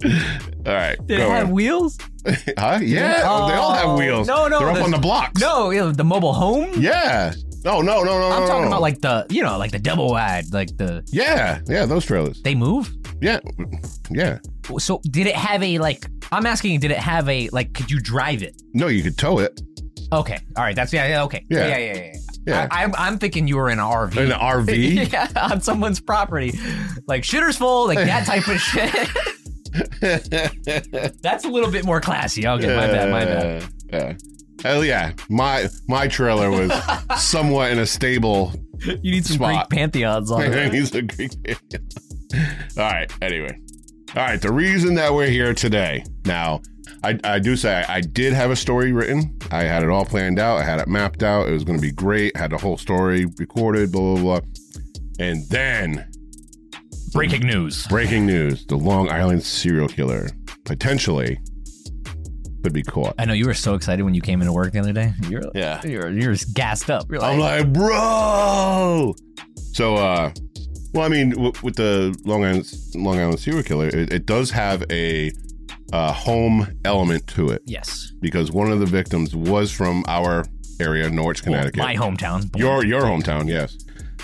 [0.67, 1.53] All right, Did it have on.
[1.53, 1.99] wheels?
[2.59, 2.79] Huh?
[2.83, 4.29] Yeah, Oh, they all have wheels.
[4.29, 5.41] no, no, they're up on the blocks.
[5.41, 6.71] No, the mobile home.
[6.77, 7.33] Yeah.
[7.65, 8.31] No, no, no, no.
[8.31, 8.69] I'm no, talking no.
[8.69, 11.03] about like the, you know, like the double wide, like the.
[11.12, 12.43] Yeah, yeah, those trailers.
[12.43, 12.93] They move.
[13.21, 13.38] Yeah,
[14.11, 14.38] yeah.
[14.79, 16.07] So did it have a like?
[16.33, 17.73] I'm asking, did it have a like?
[17.73, 18.61] Could you drive it?
[18.75, 19.61] No, you could tow it.
[20.12, 21.69] Okay, all right, that's yeah, yeah okay, Yeah.
[21.69, 22.03] yeah, yeah, yeah.
[22.12, 22.12] yeah.
[22.47, 22.69] Yeah.
[22.71, 24.17] I, I'm, I'm thinking you were in an RV.
[24.17, 25.13] In an RV?
[25.13, 26.59] yeah, on someone's property,
[27.07, 29.09] like shitters full, like that type of shit.
[31.23, 32.47] That's a little bit more classy.
[32.47, 33.65] Okay, my bad, my bad.
[33.93, 34.15] Yeah.
[34.63, 35.13] Hell yeah.
[35.29, 36.73] My my trailer was
[37.21, 38.53] somewhat in a stable.
[38.85, 39.69] You need some Spot.
[39.69, 40.73] Greek pantheons on it.
[40.73, 41.33] He's a Greek.
[42.77, 43.11] All right.
[43.23, 43.59] Anyway.
[44.17, 44.41] All right.
[44.41, 46.05] The reason that we're here today.
[46.25, 46.61] Now,
[47.05, 49.37] I, I do say I, I did have a story written.
[49.51, 50.59] I had it all planned out.
[50.59, 51.49] I had it mapped out.
[51.49, 52.37] It was going to be great.
[52.37, 53.91] Had the whole story recorded.
[53.93, 54.41] Blah blah blah.
[55.19, 56.09] And then
[57.13, 57.87] Breaking news.
[57.89, 60.29] breaking news: the Long Island serial killer
[60.65, 61.39] potentially
[62.63, 63.15] could be caught.
[63.19, 65.13] I know you were so excited when you came into work the other day.
[65.29, 65.85] You're Yeah.
[65.85, 67.11] you're you're gassed up.
[67.11, 69.15] Like, I'm like, bro.
[69.73, 70.33] So, uh,
[70.95, 74.51] well, I mean, w- with the Long Island Long Island serial killer, it, it does
[74.51, 75.31] have a
[75.93, 80.45] uh, home element to it yes, because one of the victims was from our
[80.81, 81.77] area, Norwich, Connecticut.
[81.79, 82.55] my hometown.
[82.57, 83.77] Your your hometown, yes,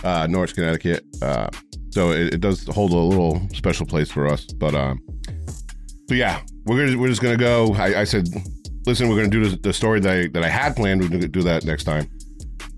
[0.05, 1.05] uh, Norwich, Connecticut.
[1.23, 1.49] Uh,
[1.91, 4.45] so it, it does hold a little special place for us.
[4.47, 5.01] But um,
[6.09, 7.75] so yeah, we're gonna we're just gonna go.
[7.75, 8.29] I, I said,
[8.87, 11.01] listen, we're gonna do the, the story that I, that I had planned.
[11.01, 12.09] We're gonna do that next time.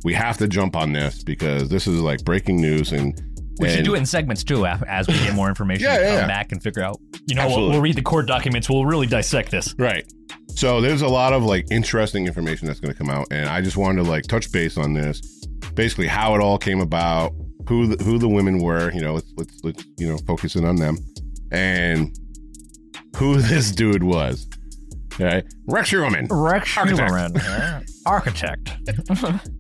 [0.03, 3.15] We have to jump on this because this is like breaking news, and
[3.61, 5.85] we should do it in segments too, as we get more information.
[5.85, 6.27] Yeah, and yeah, come yeah.
[6.27, 7.01] back and figure out.
[7.27, 7.73] You know, we'll, Absolutely.
[7.73, 8.69] we'll read the court documents.
[8.69, 9.75] We'll really dissect this.
[9.79, 10.11] Right.
[10.55, 13.61] So there's a lot of like interesting information that's going to come out, and I
[13.61, 15.21] just wanted to like touch base on this,
[15.75, 17.33] basically how it all came about,
[17.69, 18.93] who the, who the women were.
[18.93, 20.99] You know, let's let's, let's you know focus in on them,
[21.53, 22.17] and
[23.17, 24.47] who this dude was.
[25.15, 26.27] Okay, Rex Heuermann.
[26.31, 27.39] Rex Architect.
[28.07, 29.51] Architect.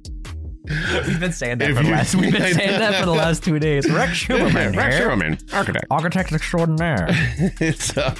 [1.06, 2.14] We've been saying that If for the last.
[2.14, 3.90] We've been saying that for the last two days.
[3.90, 5.08] Rex Heuermann, Rex here.
[5.56, 5.86] Architect.
[5.90, 7.08] architect extraordinaire.
[7.76, 8.12] so,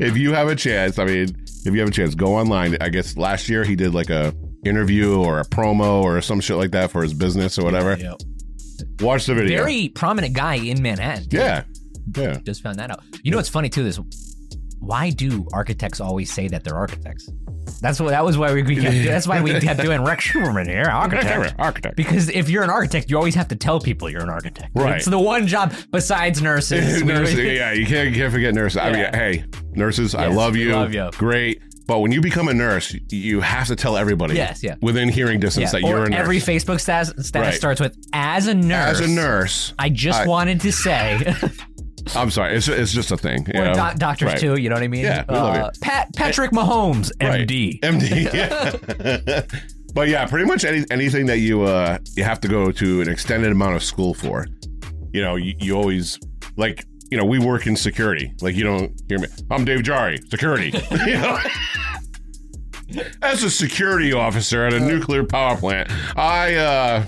[0.00, 2.76] if you have a chance, I mean, if you have a chance, go online.
[2.80, 6.56] I guess last year he did like a interview or a promo or some shit
[6.56, 7.96] like that for his business or whatever.
[7.96, 8.20] Yep.
[9.00, 9.58] Watch the video.
[9.58, 11.28] Very prominent guy in Manhattan.
[11.30, 11.62] yeah,
[12.16, 12.38] yeah.
[12.44, 13.04] Just found that out.
[13.22, 14.00] You know what's funny too is
[14.84, 17.28] why do architects always say that they're architects?
[17.80, 20.66] That's what that was why we, we kept, that's why we kept doing Rex Heuermann
[20.66, 21.54] here, architect.
[21.58, 21.96] architect.
[21.96, 24.70] Because if you're an architect, you always have to tell people you're an architect.
[24.74, 24.96] Right.
[24.96, 27.02] It's the one job besides nurses.
[27.04, 28.76] nurses, yeah, you can't, you can't forget nurses.
[28.78, 30.72] I mean, hey, nurses, I love you.
[30.72, 31.10] love you.
[31.12, 31.62] Great.
[31.86, 34.76] But when you become a nurse, you have to tell everybody Yes, yeah.
[34.80, 36.18] within hearing distance yeah, that you're or a nurse.
[36.18, 37.54] every Facebook status, status Right.
[37.54, 41.34] starts with "as a nurse." As a nurse, I just I- wanted to say,
[42.16, 43.46] I'm sorry, it's, it's just a thing.
[43.52, 43.74] you know?
[43.74, 44.38] doc- doctors Right.
[44.38, 44.56] too.
[44.56, 45.04] You know what I mean?
[45.04, 45.80] Yeah, we love you.
[45.80, 47.46] Pat Patrick Mahomes, Right.
[47.46, 47.80] MD.
[47.80, 48.32] MD.
[48.32, 49.42] Yeah.
[49.94, 53.08] but yeah, pretty much any, anything that you uh you have to go to an
[53.08, 54.46] extended amount of school for.
[55.12, 56.18] You know, you, you always
[56.56, 58.32] like you know we work in security.
[58.40, 59.28] Like you don't hear me.
[59.50, 60.72] I'm Dave Jari, security.
[61.06, 61.38] you know.
[63.22, 67.06] As a security officer at a nuclear power plant, I uh,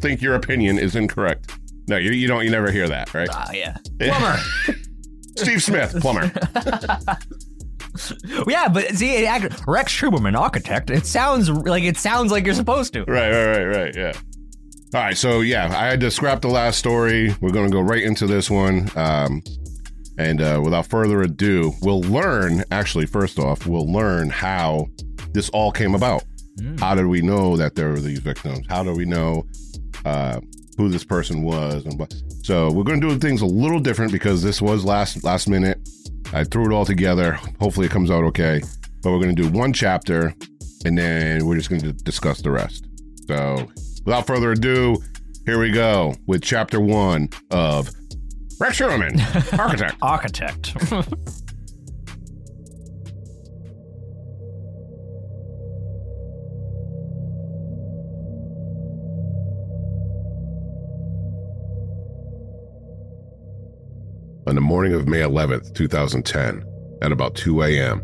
[0.00, 1.52] think your opinion is incorrect.
[1.88, 2.44] No, you, you don't.
[2.44, 3.28] You never hear that, right?
[3.30, 3.76] Ah, yeah.
[4.00, 4.38] Plumber.
[5.36, 6.32] Steve Smith, plumber.
[8.48, 10.90] yeah, but see, it, act- Rex Schuberman, architect.
[10.90, 13.04] It sounds like it sounds like you're supposed to.
[13.04, 13.96] Right, right, right, right.
[13.96, 14.12] Yeah.
[14.94, 15.16] All right.
[15.16, 17.34] So yeah, I had to scrap the last story.
[17.40, 18.90] We're going to go right into this one.
[18.96, 19.42] Um,
[20.18, 22.64] and uh, without further ado, we'll learn.
[22.70, 24.86] Actually, first off, we'll learn how
[25.32, 26.24] this all came about.
[26.78, 28.64] How did we know that there were these victims?
[28.70, 29.44] How do we know
[30.04, 30.40] uh,
[30.76, 31.84] who this person was?
[31.86, 32.14] And what?
[32.42, 35.78] So we're going to do things a little different because this was last last minute.
[36.32, 37.32] I threw it all together.
[37.60, 38.60] Hopefully, it comes out okay.
[39.02, 40.34] But we're going to do one chapter,
[40.84, 42.86] and then we're just going to discuss the rest.
[43.28, 43.68] So,
[44.04, 44.96] without further ado,
[45.44, 47.90] here we go with chapter one of
[48.58, 49.20] Rex Heuermann,
[49.58, 49.96] architect.
[50.02, 50.74] Architect.
[64.48, 66.64] On the morning of May 11th, 2010,
[67.02, 68.00] at about 2 a.m.,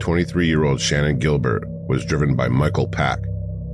[0.00, 3.20] 23 year old Shannan Gilbert was driven by Michael Pack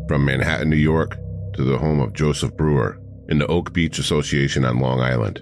[0.07, 1.17] from Manhattan, New York,
[1.55, 5.41] to the home of Joseph Brewer in the Oak Beach Association on Long Island.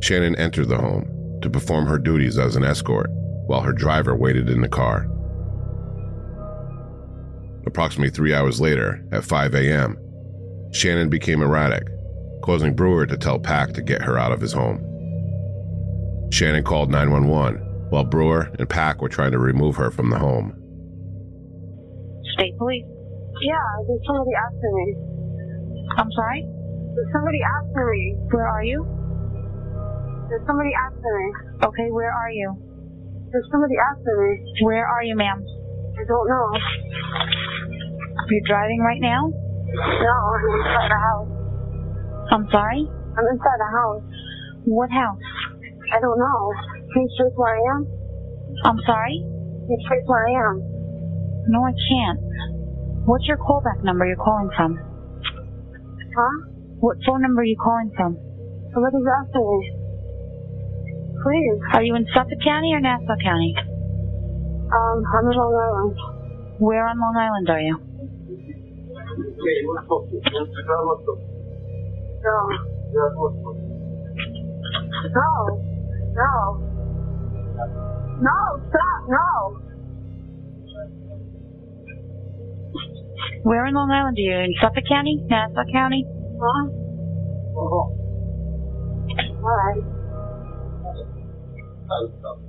[0.00, 3.08] Shannan entered the home to perform her duties as an escort
[3.46, 5.08] while her driver waited in the car.
[7.66, 9.96] Approximately three hours later, at 5 a.m.,
[10.70, 11.88] Shannon became erratic,
[12.44, 14.76] causing Brewer to tell Pack to get her out of his home.
[16.28, 20.52] Shannan called 911 while Brewer and Pack were trying to remove her from the home.
[22.36, 22.84] State police.
[23.40, 24.86] Yeah, there's somebody after me.
[25.96, 26.44] I'm sorry?
[26.92, 28.12] There's somebody after me.
[28.28, 28.84] Where are you?
[30.28, 31.32] There's somebody after me.
[31.64, 32.52] Okay, where are you?
[33.32, 34.44] There's somebody after me.
[34.60, 35.40] Where are you, ma'am?
[35.40, 36.46] I don't know.
[36.52, 39.32] Are You're driving right now?
[39.32, 41.33] No, I'm inside the house.
[42.30, 42.82] I'm sorry?
[43.16, 44.02] I'm inside the house.
[44.64, 45.18] What house?
[45.92, 46.40] I don't know.
[46.92, 47.80] Can you trace where I am?
[48.64, 49.16] I'm sorry?
[49.20, 50.56] Can you trace where I am?
[51.52, 52.20] No, I can't.
[53.04, 54.76] What's your callback number you're calling from?
[56.16, 56.36] Huh?
[56.80, 58.16] What phone number are you calling from?
[58.72, 59.72] Somebody's after me.
[61.22, 61.60] Please.
[61.74, 63.54] Are you in Suffolk County or Nassau County?
[63.58, 65.96] Um, I'm in Long Island.
[66.58, 67.76] Where on Long Island are you?
[72.24, 72.48] No,
[76.14, 76.64] no,
[78.20, 78.38] no,
[78.70, 79.60] stop, no.
[83.42, 84.32] Where in Long Island are you?
[84.32, 85.20] In Suffolk County?
[85.28, 86.06] Nassau County?
[86.40, 86.68] Huh?
[87.56, 87.92] Oh.
[89.44, 89.84] Alright.
[91.84, 92.40] Why?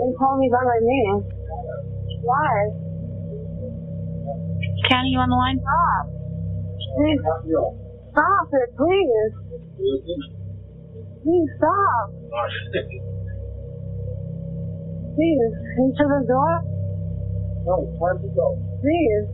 [0.00, 1.28] didn't call me by my name.
[2.22, 2.72] Why?
[4.88, 5.60] County, you on the line?
[5.60, 6.08] Stop.
[6.96, 7.81] Please.
[8.12, 9.32] Stop it, please.
[11.24, 12.12] Please stop.
[15.16, 15.52] Please.
[15.80, 16.60] Into the door?
[17.64, 18.60] No, time to go.
[18.84, 19.28] Please.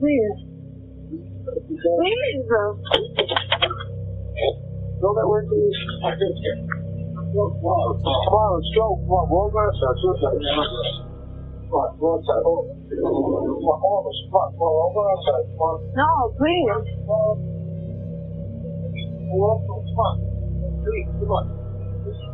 [0.00, 0.38] Please.
[1.78, 2.42] Please.
[5.00, 5.78] Go that way, please.
[7.30, 8.98] Come on, let's go.
[8.98, 9.98] Come on, roll that side.
[10.02, 11.06] Switch
[15.92, 16.08] No,
[16.40, 16.72] please.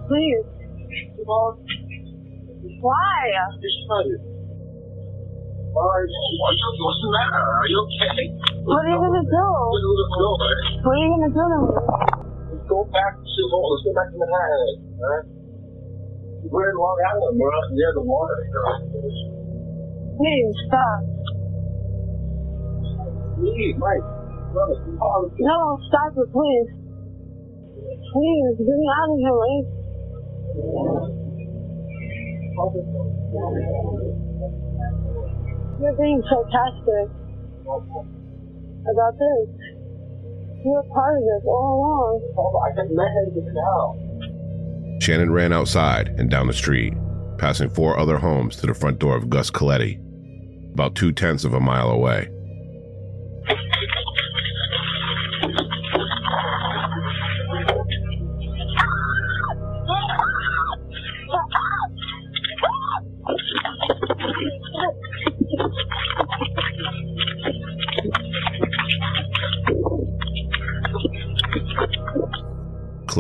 [0.07, 0.47] Please.
[2.79, 3.27] Why?
[5.75, 7.42] What's the matter?
[7.42, 8.31] Are you okay?
[8.62, 9.47] What are you gonna do?
[10.87, 11.42] What are you gonna do?
[12.55, 15.34] Let's go back to Let's go back to head, alright?
[16.44, 17.40] We're in Long Island.
[17.40, 18.37] We're out near the water.
[20.20, 21.00] Please stop.
[23.40, 24.04] Please, Mike.
[24.52, 24.76] Brother.
[25.40, 26.68] No, stop it, please.
[28.12, 29.68] Please, get me out of here, Mike.
[35.80, 37.09] You're being sarcastic
[38.85, 39.48] about this.
[40.64, 42.20] You're part of this all along.
[42.38, 44.04] Oh, I can manage it now.
[45.05, 46.95] Shannan ran outside and down the street,
[47.37, 50.01] passing four other homes to the front door of Gus Coletti,
[50.73, 52.31] about two tenths of a mile away.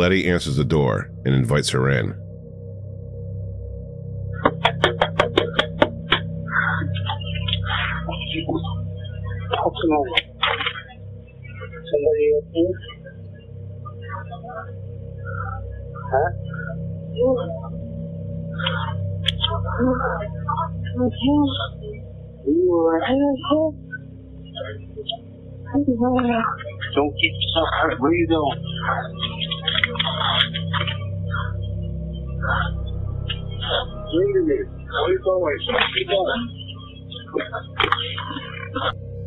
[0.04, 2.14] Coletti answers the door and invites her in.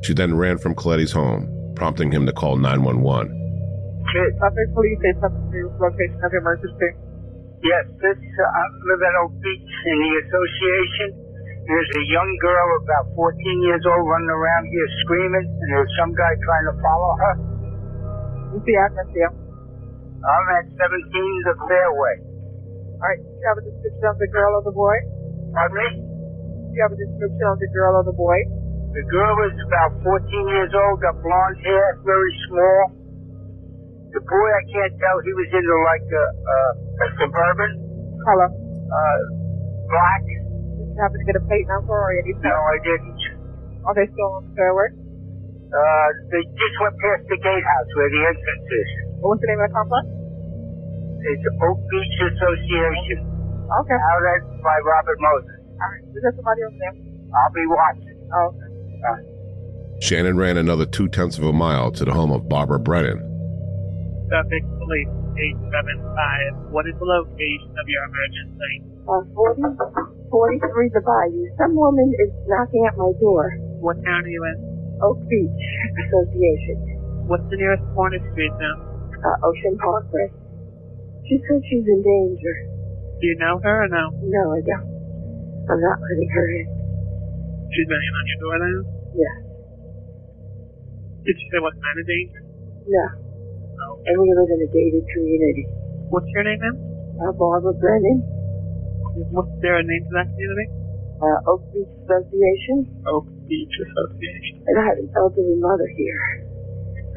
[0.07, 3.27] She then ran from Coletti's home, prompting him to call 911.
[4.39, 6.95] Suffolk Police say something location of emergency.
[7.59, 11.07] Yes, this, uh, I live at Oak Beach in the association.
[11.67, 16.15] There's a young girl about 14 years old running around here screaming, and there's some
[16.15, 17.33] guy trying to follow her.
[18.55, 19.27] What's the address here?
[19.27, 20.87] I'm at 17
[21.51, 22.15] the Fairway.
[22.95, 24.95] Alright, do you have a description of the girl or the boy?
[25.51, 25.87] Pardon me?
[25.99, 28.39] Do you have a description of the girl or the boy?
[28.97, 30.25] The girl was about 14
[30.57, 32.81] years old, got blonde hair, very small.
[34.09, 37.71] The boy, I can't tell, he was into like a, uh, a suburban,
[38.25, 38.49] Color.
[38.49, 39.19] uh,
[39.85, 40.25] black.
[40.25, 42.41] Did you happen to get a plate number or anything?
[42.41, 43.21] No, I didn't.
[43.85, 44.89] Are they still on the fairway?
[44.89, 48.89] Uh, they just went past the gatehouse where the entrance is.
[49.21, 50.05] What's the name of the complex?
[51.21, 53.19] It's Oak Beach Association.
[53.61, 53.99] Okay.
[53.99, 55.57] Out at by Robert Moses.
[55.77, 56.95] Alright, is there somebody over there?
[57.35, 58.17] I'll be watching.
[58.33, 58.66] Oh, okay.
[60.01, 63.17] Shannan ran another two tenths of a mile to the home of Barbara Brennan.
[64.29, 65.09] Suffolk Police
[65.73, 66.69] 875.
[66.69, 68.73] What is the location of your emergency?
[69.07, 69.61] Uh, 40,
[70.29, 71.47] 43 the Bayou.
[71.57, 73.55] Some woman is knocking at my door.
[73.79, 74.57] What town are you in?
[75.01, 75.63] Oak Beach
[76.05, 77.25] Association.
[77.25, 78.75] What's the nearest corner street now?
[79.23, 80.29] Uh, Ocean Parkway.
[81.25, 82.55] She says she's in danger.
[83.19, 84.11] Do you know her or no?
[84.21, 84.87] No, I don't.
[85.69, 86.76] I'm not letting her in.
[87.73, 88.77] She's banging on your door now?
[89.17, 89.35] Yeah.
[91.25, 92.41] Did she say what kind of danger?
[92.87, 93.05] No.
[93.75, 93.87] No.
[94.07, 95.65] And we live in a gated community.
[96.09, 96.75] What's your name, ma'am?
[97.19, 98.23] Uh, Barbara Brennan,
[99.33, 100.67] What's there a name to that community?
[101.19, 102.85] uh, Oak Beach Association.
[103.09, 104.61] Oak Beach Association.
[104.67, 106.45] And I have an elderly mother here.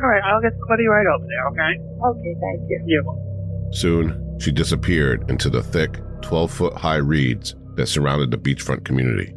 [0.00, 1.72] Alright, I'll get somebody right over there, okay?
[1.78, 2.82] Okay, thank you.
[2.86, 3.72] You're welcome.
[3.72, 9.34] Soon, she disappeared into the thick, 12 foot high reeds that surrounded the beachfront community.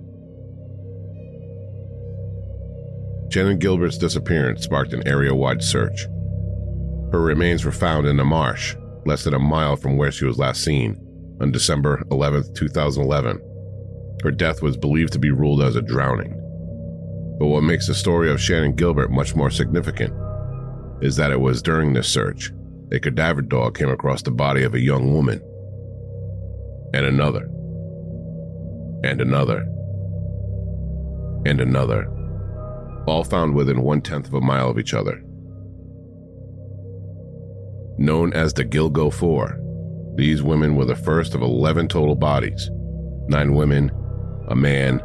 [3.33, 6.03] Shannan Gilbert's disappearance sparked an area wide search.
[7.11, 8.75] Her remains were found in a marsh,
[9.07, 11.03] less than a mile from where she was last seen,
[11.41, 13.41] on December 11, 2011.
[14.21, 16.39] Her death was believed to be ruled as a drowning.
[17.39, 20.13] But what makes the story of Shannan Gilbert much more significant
[21.01, 22.51] is that it was during this search
[22.91, 25.41] a cadaver dog came across the body of a young woman,
[26.93, 27.49] and another,
[29.03, 29.65] and another,
[31.47, 32.12] and another,
[33.05, 35.21] all found within one tenth of a mile of each other.
[37.97, 39.59] Known as the Gilgo Four,
[40.15, 42.69] these women were the first of 11 total bodies
[43.27, 43.89] nine women,
[44.49, 45.01] a man,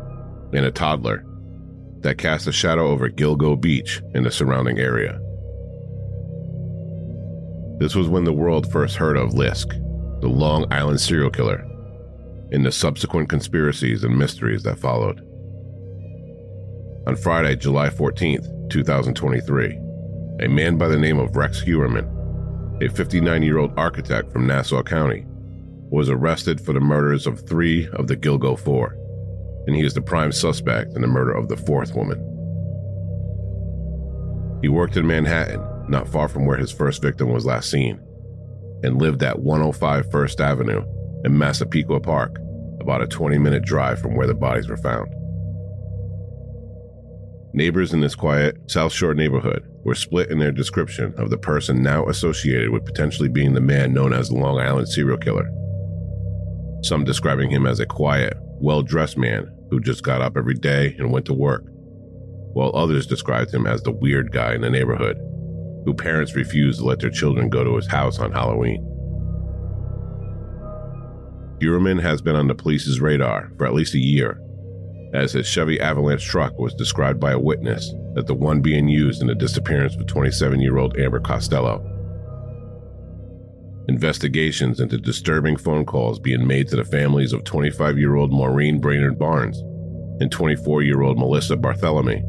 [0.53, 1.25] and a toddler
[2.01, 5.21] that cast a shadow over Gilgo Beach and the surrounding area.
[7.79, 9.69] This was when the world first heard of LISK,
[10.21, 11.65] the Long Island serial killer,
[12.51, 15.25] and the subsequent conspiracies and mysteries that followed.
[17.09, 19.81] On Friday, July 14th, 2023,
[20.43, 22.07] a man by the name of Rex Heuermann,
[22.83, 25.25] a 59 year old architect from Nassau County,
[25.89, 28.95] was arrested for the murders of three of the Gilgo Four,
[29.67, 32.19] and he is the prime suspect in the murder of the fourth woman.
[34.61, 37.99] He worked in Manhattan not far from where his first victim was last seen,
[38.83, 40.85] and lived at 105 First Avenue
[41.25, 42.37] in Massapequa Park,
[42.83, 45.09] about a 20 minute drive from where the bodies were found.
[47.59, 51.83] Neighbors in this quiet South Shore neighborhood were split in their description of the person
[51.83, 55.51] now associated with potentially being the man known as the Long Island serial killer.
[56.85, 60.95] Some describing him as a quiet, well dressed man who just got up every day
[61.01, 61.65] and went to work,
[62.53, 65.17] while others described him as the weird guy in the neighborhood
[65.85, 68.85] who parents refused to let their children go to his house on Halloween.
[71.61, 74.41] Heuermann has been on the police's radar for at least a year,
[75.13, 79.21] as his Chevy Avalanche truck was described by a witness as the one being used
[79.21, 81.85] in the disappearance of 27 year old Amber Costello.
[83.89, 88.81] Investigations into disturbing phone calls being made to the families of 25 year old Maureen
[88.81, 89.59] Brainerd Barnes
[90.21, 92.23] and 24 year old Melissa Barthelemy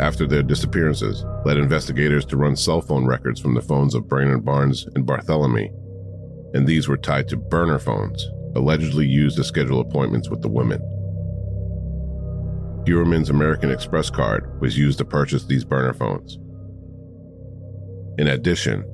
[0.00, 4.44] after their disappearances led investigators to run cell phone records from the phones of Brainerd
[4.44, 5.68] Barnes and Barthelemy,
[6.54, 10.80] and these were tied to burner phones, allegedly used to schedule appointments with the women.
[12.86, 16.38] Heuermann's American Express card was used to purchase these burner phones.
[18.18, 18.84] In addition,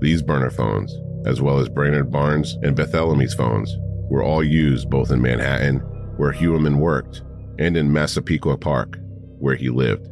[0.00, 3.76] these burner phones, as well as Brainerd Barnes and Barthelemy's phones,
[4.10, 5.78] were all used both in Manhattan,
[6.16, 7.22] where Heuermann worked,
[7.58, 8.98] and in Massapequa Park,
[9.38, 10.08] where he lived.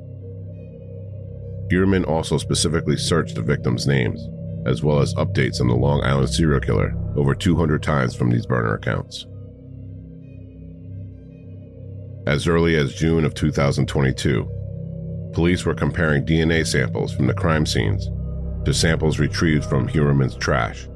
[1.71, 4.29] Heuermann also specifically searched the victims' names,
[4.67, 8.47] as well as updates on the Long Island serial killer over 200 times from these
[8.47, 9.27] burner accounts.
[12.29, 18.11] As early as June of 2022, police were comparing DNA samples from the crime scenes
[18.67, 20.87] to samples retrieved from Heuermann's trash.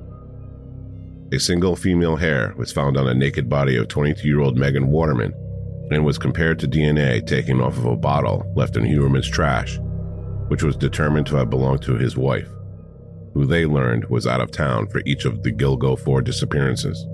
[1.33, 4.89] A single female hair was found on a naked body of 22 year old Megan
[4.89, 5.33] Waterman
[5.91, 9.79] and was compared to DNA taken off of a bottle left in Heuermann's trash
[10.49, 12.51] which was determined to have belonged to his wife,
[13.33, 17.07] who they learned was out of town for each of the Gilgo 4 disappearances.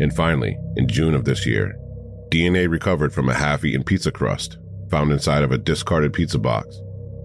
[0.00, 1.76] And finally, in June of this year,
[2.30, 4.58] DNA recovered from a half eaten pizza crust
[4.90, 6.80] found inside of a discarded pizza box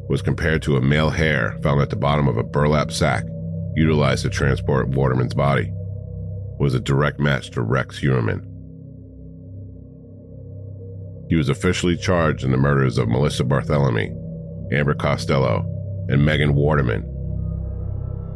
[0.08, 3.24] was compared to a male hair found at the bottom of a burlap sack
[3.76, 5.72] utilized to transport Waterman's body,
[6.60, 8.52] was a direct match to Rex Heuermann.
[11.30, 14.16] He was officially charged in the murders of Melissa Barthelemy,
[14.72, 15.66] Amber Costello,
[16.08, 17.12] and Megan Waterman.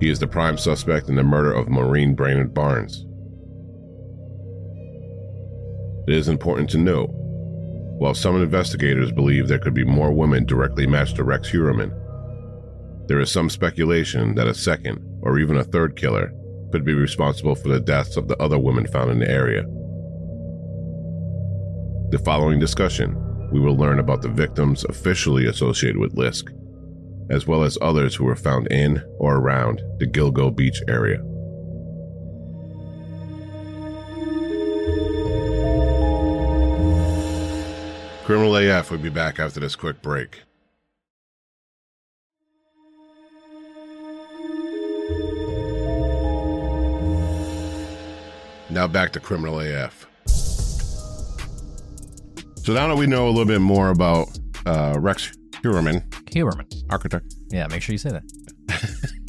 [0.02, 3.06] He is the prime suspect in the murder of Maureen Brainerd Barnes.
[6.10, 7.12] It is important to note
[8.00, 11.92] while some investigators believe there could be more women directly matched to Rex Heuermann,
[13.08, 16.34] there is some speculation that a second or even a third killer
[16.72, 19.62] could be responsible for the deaths of the other women found in the area.
[22.10, 23.16] The following discussion,
[23.52, 26.50] we will learn about the victims officially associated with LISK,
[27.30, 31.22] as well as others who were found in or around the Gilgo Beach area.
[38.30, 40.44] Criminal AF will be back after this quick break.
[48.70, 50.06] Now back to Criminal AF.
[52.58, 54.28] So now that we know a little bit more about
[54.68, 55.32] uh, Rex
[55.64, 57.34] Heuermann, Heuermann, architect.
[57.50, 59.22] Yeah, make sure you say that.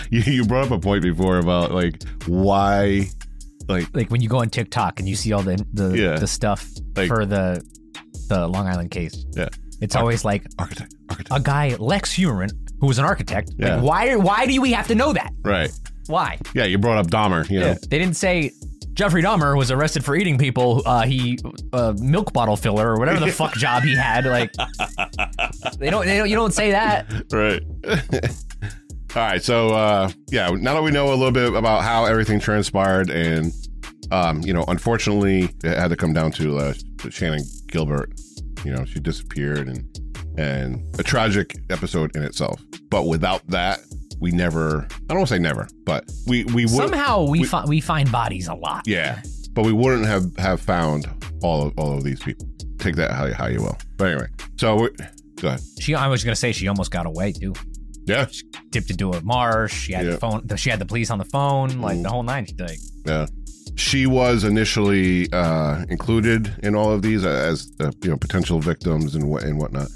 [0.10, 3.08] you, you brought up a point before about like why,
[3.68, 6.16] like like when you go on TikTok and you see all the the, Yeah.
[6.18, 7.64] the stuff Like- for the
[8.28, 9.24] the Long Island case.
[9.36, 9.48] yeah,
[9.80, 11.38] It's always like architect, architect.
[11.38, 12.50] a guy Lex Heuermann
[12.80, 13.50] who was an architect.
[13.58, 13.76] Yeah.
[13.76, 15.32] Like why why do we have to know that?
[15.42, 15.70] right.
[16.08, 16.38] Why?
[16.54, 17.48] Yeah, you brought up Dahmer.
[17.50, 18.52] You know, They didn't say
[18.92, 20.82] Jeffrey Dahmer was arrested for eating people.
[20.86, 21.36] Uh, he
[21.72, 24.24] uh, milk bottle filler or whatever the fuck job he had.
[24.24, 24.52] Like
[25.78, 27.06] they don't, they don't, you don't say that.
[27.32, 27.60] right.
[29.16, 29.42] All right.
[29.42, 33.52] So, uh, yeah, now that we know a little bit about how everything transpired, and,
[34.10, 38.12] um, you know, unfortunately, it had to come down to uh, Shannan Gilbert.
[38.64, 39.98] You know, she disappeared and,
[40.38, 42.60] and a tragic episode in itself.
[42.90, 43.80] But without that,
[44.20, 46.70] we never, I don't want to say never, but we, we would.
[46.70, 48.82] Somehow we, we- fi- we find bodies a lot.
[48.86, 49.20] Yeah,
[49.52, 51.06] but we wouldn't have have found
[51.42, 52.48] all of all of these people.
[52.78, 53.76] Take that how, how you will.
[53.98, 54.26] But anyway,
[54.58, 54.88] so we,
[55.36, 55.60] go ahead.
[55.80, 57.52] She, I was gonna say she almost got away too.
[58.06, 58.26] Yeah,
[58.70, 59.74] Dipped into a marsh.
[59.74, 60.12] She had Yeah.
[60.12, 60.46] the phone.
[60.56, 61.80] She had the police on the phone.
[61.80, 62.02] Like Mm.
[62.04, 62.46] the whole nine.
[62.58, 63.26] Like, yeah.
[63.76, 69.14] She was initially uh, included in all of these as uh, you know potential victims
[69.14, 69.88] and what and whatnot,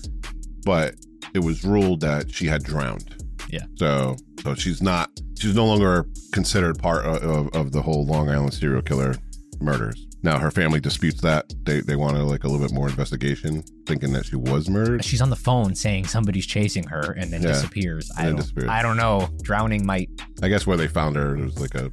[0.65, 0.95] but
[1.35, 3.17] it was ruled that she had drowned.
[3.49, 3.65] Yeah.
[3.77, 8.29] So so she's not she's no longer considered part of, of, of the whole Long
[8.29, 9.15] Island serial killer
[9.61, 10.07] murders.
[10.23, 11.51] Now her family disputes that.
[11.65, 15.03] They they wanted like a little bit more investigation, thinking that she was murdered.
[15.03, 17.49] she's on the phone saying somebody's chasing her and then Yeah.
[17.49, 18.11] disappears.
[18.17, 18.69] I then don't, disappears.
[18.69, 19.31] I don't know.
[19.43, 20.11] Drowning might.
[20.43, 21.91] I guess where they found her it was like a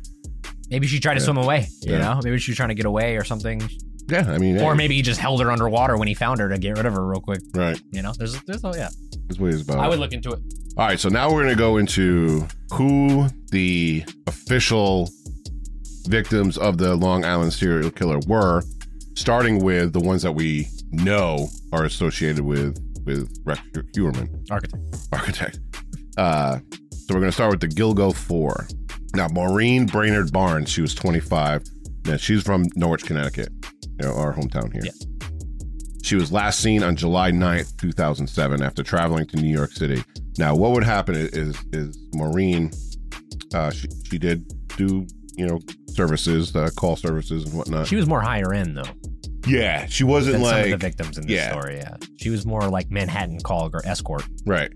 [0.70, 1.26] Maybe she tried to Yeah.
[1.26, 1.68] swim away.
[1.84, 2.00] You Yeah.
[2.00, 3.62] know, maybe she was trying to get away or something.
[4.10, 4.26] yeah.
[4.30, 6.58] I mean, Or hey, maybe he just held her underwater when he found her to
[6.58, 7.42] get rid of her real quick.
[7.54, 7.80] right.
[7.92, 8.90] You know, there's, there's, oh yeah.
[9.28, 9.80] This way is about.
[9.80, 10.40] I would look into it.
[10.78, 15.10] All right, so now we're going to go into who the official
[16.08, 18.64] victims of the Long Island serial killer were,
[19.16, 23.62] starting with the ones that we know are associated with with Rex
[23.96, 24.84] Heuermann, Architect.
[25.14, 25.60] architect.
[26.18, 26.60] Uh,
[26.92, 28.68] so we're going to start with the Gilgo Four.
[29.14, 31.64] Now, Maureen Brainerd Barnes, she was 25.
[32.06, 33.50] Now, she's from Norwich, Connecticut,
[34.00, 34.84] you know, our hometown here.
[34.86, 34.92] Yeah.
[36.04, 40.04] She was last seen on July 9th, 2007, after traveling to New York City.
[40.38, 42.72] Now, what would happen is is Maureen,
[43.54, 44.46] uh, she, she did
[44.78, 45.06] do
[45.36, 47.88] you know services, uh, call services and whatnot.
[47.88, 48.84] She was more higher end though
[49.48, 51.52] yeah, she wasn't than some of like the victims in this yeah.
[51.52, 51.78] story.
[51.78, 54.24] Yeah, she was more like Manhattan call or escort.
[54.46, 54.72] Right.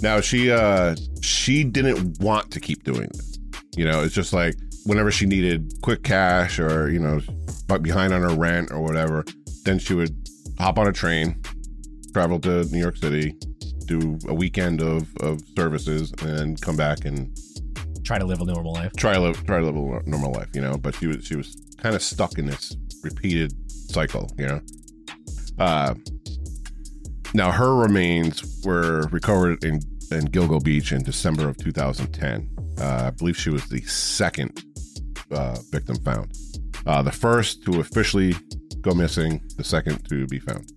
[0.00, 3.27] Now she uh she didn't want to keep doing this.
[3.78, 4.56] You know, it's just like
[4.86, 7.20] whenever she needed quick cash or, you know,
[7.80, 9.24] behind on her rent or whatever,
[9.62, 10.16] then she would
[10.58, 11.40] hop on a train,
[12.12, 13.36] travel to New York City,
[13.84, 17.38] do a weekend of, of services and come back and
[18.04, 18.92] Try to live a normal life.
[18.96, 20.76] try to live try to live a normal life, you know.
[20.76, 22.74] But she was she was kind of stuck in this
[23.04, 24.60] repeated cycle, you know.
[25.58, 25.94] Uh,
[27.34, 29.74] now her remains were recovered in
[30.10, 32.57] in Gilgo Beach in December of 2010.
[32.80, 34.62] Uh, I believe she was the second
[35.30, 36.32] uh, victim found.
[36.86, 38.34] Uh, the first to officially
[38.80, 40.70] go missing, the second to be found.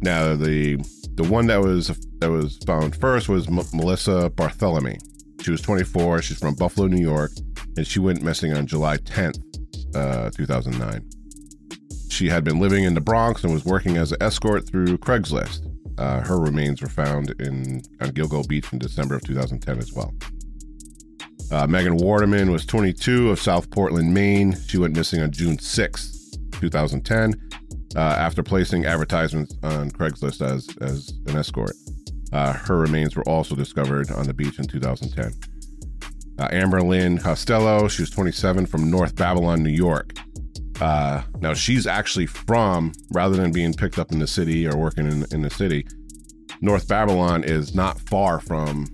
[0.00, 0.76] Now the
[1.14, 1.88] the one that was
[2.18, 4.96] that was found first was M- Melissa Bartholomew.
[5.42, 6.22] She was 24.
[6.22, 7.30] She's from Buffalo, New York,
[7.76, 9.38] and she went missing on July 10th,
[9.94, 11.08] uh, 2009.
[12.10, 15.60] She had been living in the Bronx and was working as an escort through Craigslist.
[15.98, 20.12] Uh, her remains were found in on Gilgo Beach in December of 2010 as well.
[21.50, 24.56] Uh, Megan Waterman was 22 of South Portland, Maine.
[24.66, 26.30] She went missing on June 6,
[26.60, 27.34] 2010,
[27.94, 31.72] uh, after placing advertisements on Craigslist as as an escort.
[32.32, 35.32] Uh, her remains were also discovered on the beach in 2010.
[36.38, 40.12] Uh, Amber Lynn Costello, she was 27 from North Babylon, New York.
[40.80, 45.06] Uh, now she's actually from, rather than being picked up in the city or working
[45.06, 45.86] in, in the city,
[46.60, 48.86] North Babylon is not far from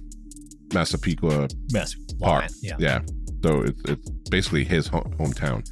[0.72, 1.96] Massapequa Yes.
[2.22, 2.50] Park.
[2.60, 2.76] Yeah.
[2.78, 3.00] Yeah.
[3.42, 5.68] So it's, it's basically his home, hometown.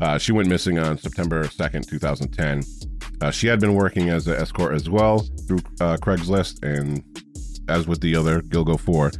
[0.00, 2.62] Uh, she went missing on September 2nd, 2010.
[3.20, 7.02] Uh, she had been working as an escort as well through uh, Craigslist, and
[7.68, 9.12] as with the other Gilgo 4,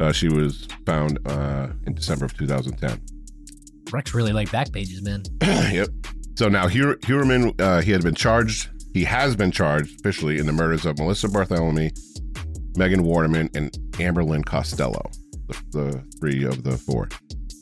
[0.00, 3.00] uh, she was found uh, in December of 2010.
[3.92, 5.22] Rex really like back pages, man.
[5.42, 5.88] yep.
[6.36, 8.70] So now Hu- Heuermann, uh, he had been charged.
[8.94, 11.90] He has been charged officially in the murders of Melissa Bartholomew,
[12.76, 15.10] Megan Waterman, and Amber Lynn Costello,
[15.50, 17.08] the, the three of the four.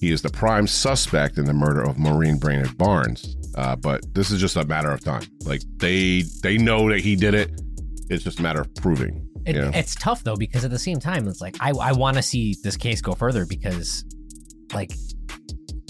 [0.00, 3.36] He is the prime suspect in the murder of Maureen Brainerd Barnes.
[3.56, 5.24] Uh, but this is just a matter of time.
[5.44, 7.60] Like they they know that he did it.
[8.08, 9.28] It's just a matter of proving.
[9.44, 9.70] It, you know?
[9.74, 12.54] It's tough though because at the same time, it's like I I want to see
[12.62, 14.04] this case go further because,
[14.72, 14.92] like,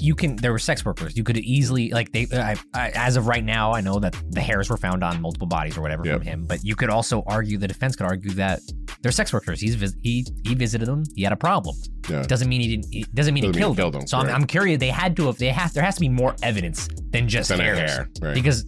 [0.01, 1.17] you can there were sex workers.
[1.17, 4.41] You could easily like they I, I, as of right now, I know that the
[4.41, 6.19] hairs were found on multiple bodies or whatever Yep.
[6.19, 6.45] from him.
[6.47, 8.61] But you could also argue the defense could argue that
[9.03, 9.61] they're sex workers.
[9.61, 11.05] He's he he visited them.
[11.17, 11.77] He had a problem.
[12.09, 12.23] Yeah.
[12.23, 12.87] Doesn't mean he didn't.
[12.95, 14.01] It doesn't mean Doesn't he mean killed, he killed them.
[14.03, 14.29] them, So I'm.
[14.29, 14.79] I'm curious.
[14.79, 15.39] They had to have.
[15.39, 15.73] They have.
[15.75, 18.35] There has to be more evidence than just Than hairs, hair, right.
[18.35, 18.65] because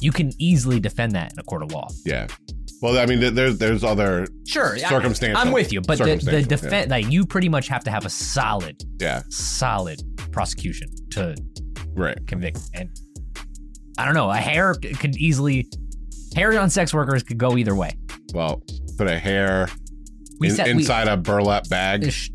[0.00, 1.88] you can easily defend that in a court of law.
[2.04, 2.26] Yeah.
[2.84, 5.40] Well, I mean, there's there's other Sure, circumstantial.
[5.40, 8.10] I'm with you, but the, the defense, like you pretty much have to have a
[8.10, 9.22] solid, Yeah.
[9.30, 11.34] solid prosecution to
[11.94, 12.18] Right.
[12.26, 12.58] convict.
[12.74, 12.90] And
[13.96, 14.30] I don't know.
[14.30, 15.66] A hair could easily
[16.36, 17.96] hair on sex workers could go either way.
[18.34, 18.62] Well,
[18.98, 19.70] put a hair
[20.42, 22.12] in- said we- inside a burlap bag.
[22.12, 22.28] Sh-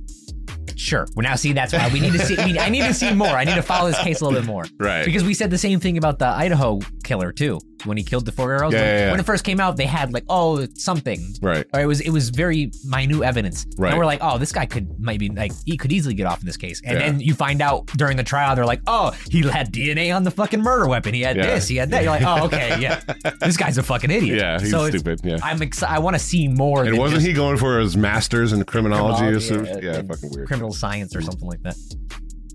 [0.80, 1.05] Sure.
[1.13, 2.38] Well, now see that's why we need to see.
[2.38, 3.27] I need to see more.
[3.27, 4.65] I need to follow this case a little bit more.
[4.77, 5.03] Right.
[5.03, 7.59] Because we said the same thing about the Idaho killer too.
[7.86, 8.73] When he killed the four girls.
[8.73, 9.11] Yeah, when, yeah, yeah.
[9.11, 11.34] when it first came out, they had like, oh, something.
[11.41, 11.65] Right.
[11.73, 13.65] Or it was it was very minute evidence.
[13.77, 13.89] Right.
[13.89, 16.45] And we're like, oh, this guy could maybe like he could easily get off in
[16.45, 16.82] this case.
[16.86, 20.23] And then you find out during the trial, they're like, oh, he had DNA on
[20.23, 21.13] the fucking murder weapon.
[21.13, 21.67] He had this.
[21.67, 22.03] He had that.
[22.03, 23.01] You're like, oh, okay, yeah.
[23.39, 24.39] this guy's a fucking idiot.
[24.39, 25.21] Yeah, he's so stupid.
[25.23, 25.39] Yeah.
[25.41, 25.93] I'm excited.
[25.93, 26.84] I want to see more.
[26.86, 29.25] And wasn't just he going for his master's in criminology?
[29.25, 29.84] or criminology, something?
[29.84, 30.47] yeah, fucking weird.
[30.47, 31.76] criminal science or something like that.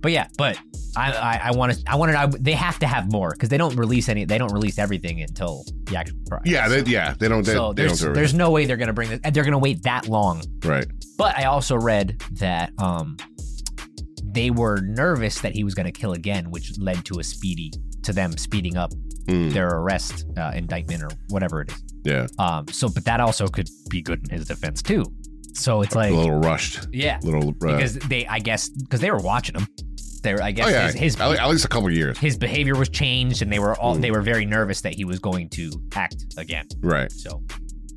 [0.00, 0.58] But yeah, but
[0.96, 3.56] I I, I want to I want to they have to have more because they
[3.56, 6.42] don't release any they don't release everything until the actual trial.
[6.44, 7.44] Yeah, they, yeah, they don't.
[7.44, 8.14] They, so they there's do it.
[8.14, 10.42] there's no way they're gonna bring this and they're gonna wait that long.
[10.64, 10.86] right.
[11.16, 13.16] But I also read that um
[14.22, 18.12] they were nervous that he was gonna kill again, which led to a speedy to
[18.12, 18.92] them speeding up
[19.26, 21.82] Mm, their arrest uh, indictment or whatever it is.
[22.04, 25.02] yeah, Um, so but that also could be good in his defense too.
[25.54, 26.88] So it's like a little rushed.
[26.92, 27.50] yeah, Little.
[27.50, 29.66] Uh, because they I guess because they were watching him.
[30.22, 32.18] They were I guess oh yeah, his, his at, at least a couple years.
[32.18, 35.18] his behavior was changed and they were all they were very nervous that he was
[35.18, 36.66] going to act again.
[36.80, 37.12] Right.
[37.12, 37.42] So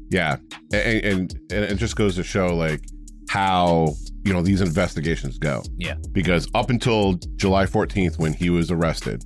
[0.10, 0.38] Yeah,
[0.74, 2.84] and, and and it just goes to show like
[3.30, 3.93] how
[4.24, 5.64] you know these investigations go.
[5.78, 5.95] Yeah.
[6.12, 9.24] Because up until July 14th, when he was arrested,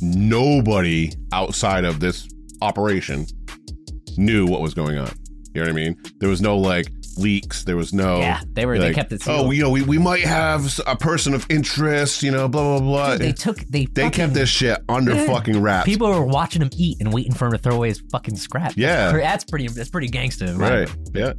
[0.00, 2.28] nobody outside of this
[2.62, 3.26] operation
[4.16, 5.10] knew what was going on.
[5.54, 6.00] You know what I mean?
[6.18, 6.90] There was no like
[7.20, 7.64] leaks.
[7.64, 8.18] There was no.
[8.18, 9.22] yeah, they were they kept it.
[9.26, 9.48] Oh, sealed.
[9.48, 12.22] we, you know, we, we might have a person of interest.
[12.22, 13.10] You know, blah blah blah.
[13.12, 15.86] Dude, they took they They fucking- kept this shit under fucking wraps.
[15.86, 18.72] People were watching him eat and waiting for him to throw away his fucking scrap.
[18.76, 19.12] Yeah.
[19.12, 19.68] that's, pretty.
[19.68, 21.32] That's pretty gangster, right yeah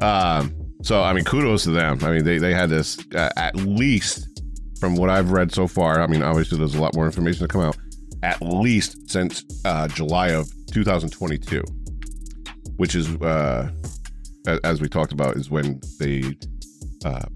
[0.00, 3.54] um so i mean kudos to them i mean they, they had this uh, at
[3.56, 4.28] least
[4.80, 7.48] from what i've read so far i mean obviously there's a lot more information to
[7.48, 7.76] come out
[8.22, 11.62] at least since uh, july of 2022
[12.76, 13.70] which is uh
[14.64, 16.22] as we talked about is when they
[17.04, 17.26] uh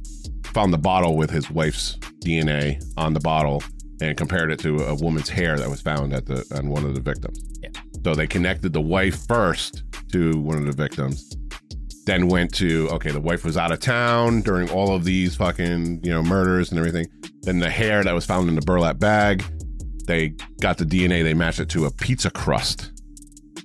[0.54, 3.62] found the bottle with his wife's dna on the bottle
[4.00, 6.94] and compared it to a woman's hair that was found at the on one of
[6.94, 7.70] the victims Yeah.
[8.04, 9.82] so they connected the wife first
[10.12, 11.36] to one of the victims,
[12.04, 16.00] then went to okay, the wife was out of town during all of these fucking
[16.02, 17.06] you know murders and everything.
[17.42, 19.44] Then the hair that was found in the burlap bag,
[20.08, 20.30] they
[20.61, 22.89] got the DNA, they matched it to a pizza crust.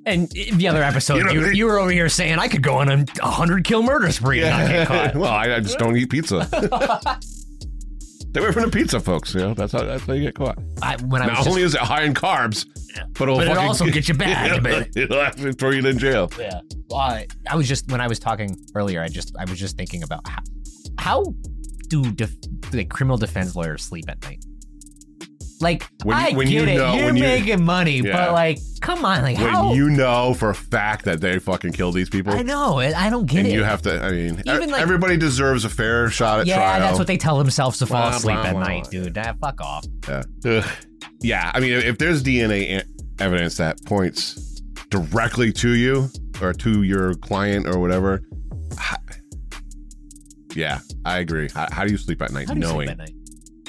[0.06, 2.62] And the other episode, You know, you, they- you were over here saying I could
[2.62, 5.16] go on a hundred kill murder spree and not get caught.
[5.20, 6.48] well, I, I just don't eat pizza.
[7.22, 9.34] Stay away from the pizza, folks.
[9.34, 10.58] You know that's how that's how you get caught.
[10.82, 12.68] I, when I was Not just, only is it high in carbs,
[13.14, 14.90] but, it'll But it also gets you back, man.
[14.96, 16.30] it'll actually throw you in jail.
[16.38, 16.60] Yeah.
[16.90, 19.02] Well, I, I was just when I was talking earlier.
[19.02, 20.42] I just I was just thinking about how,
[21.00, 21.24] how
[21.88, 22.32] do def,
[22.74, 24.44] like criminal defense lawyers sleep at night?
[25.62, 28.12] Like When you- I when you get it, know- you're when you- making money, Yeah.
[28.12, 29.74] but like, come on, like When how?
[29.74, 32.80] you know for a fact that they fucking kill these people, I know.
[32.80, 33.54] I don't get and it.
[33.54, 34.04] you have to.
[34.04, 36.80] I mean, Even, like- everybody deserves a fair shot at yeah, trial.
[36.82, 38.64] that's what they tell themselves to fall Blah, asleep blah, at blah.
[38.64, 39.18] night, dude.
[39.18, 39.86] Ah, fuck off.
[40.08, 40.24] Yeah.
[40.46, 40.66] Ugh.
[41.22, 41.52] Yeah.
[41.54, 42.84] I mean, if there's DNA
[43.20, 46.10] evidence that points directly to you
[46.42, 48.22] or to your client or whatever,
[50.54, 51.50] yeah, I agree.
[51.54, 52.88] How, how do you sleep at night you knowing?
[52.88, 53.15] sleep at night?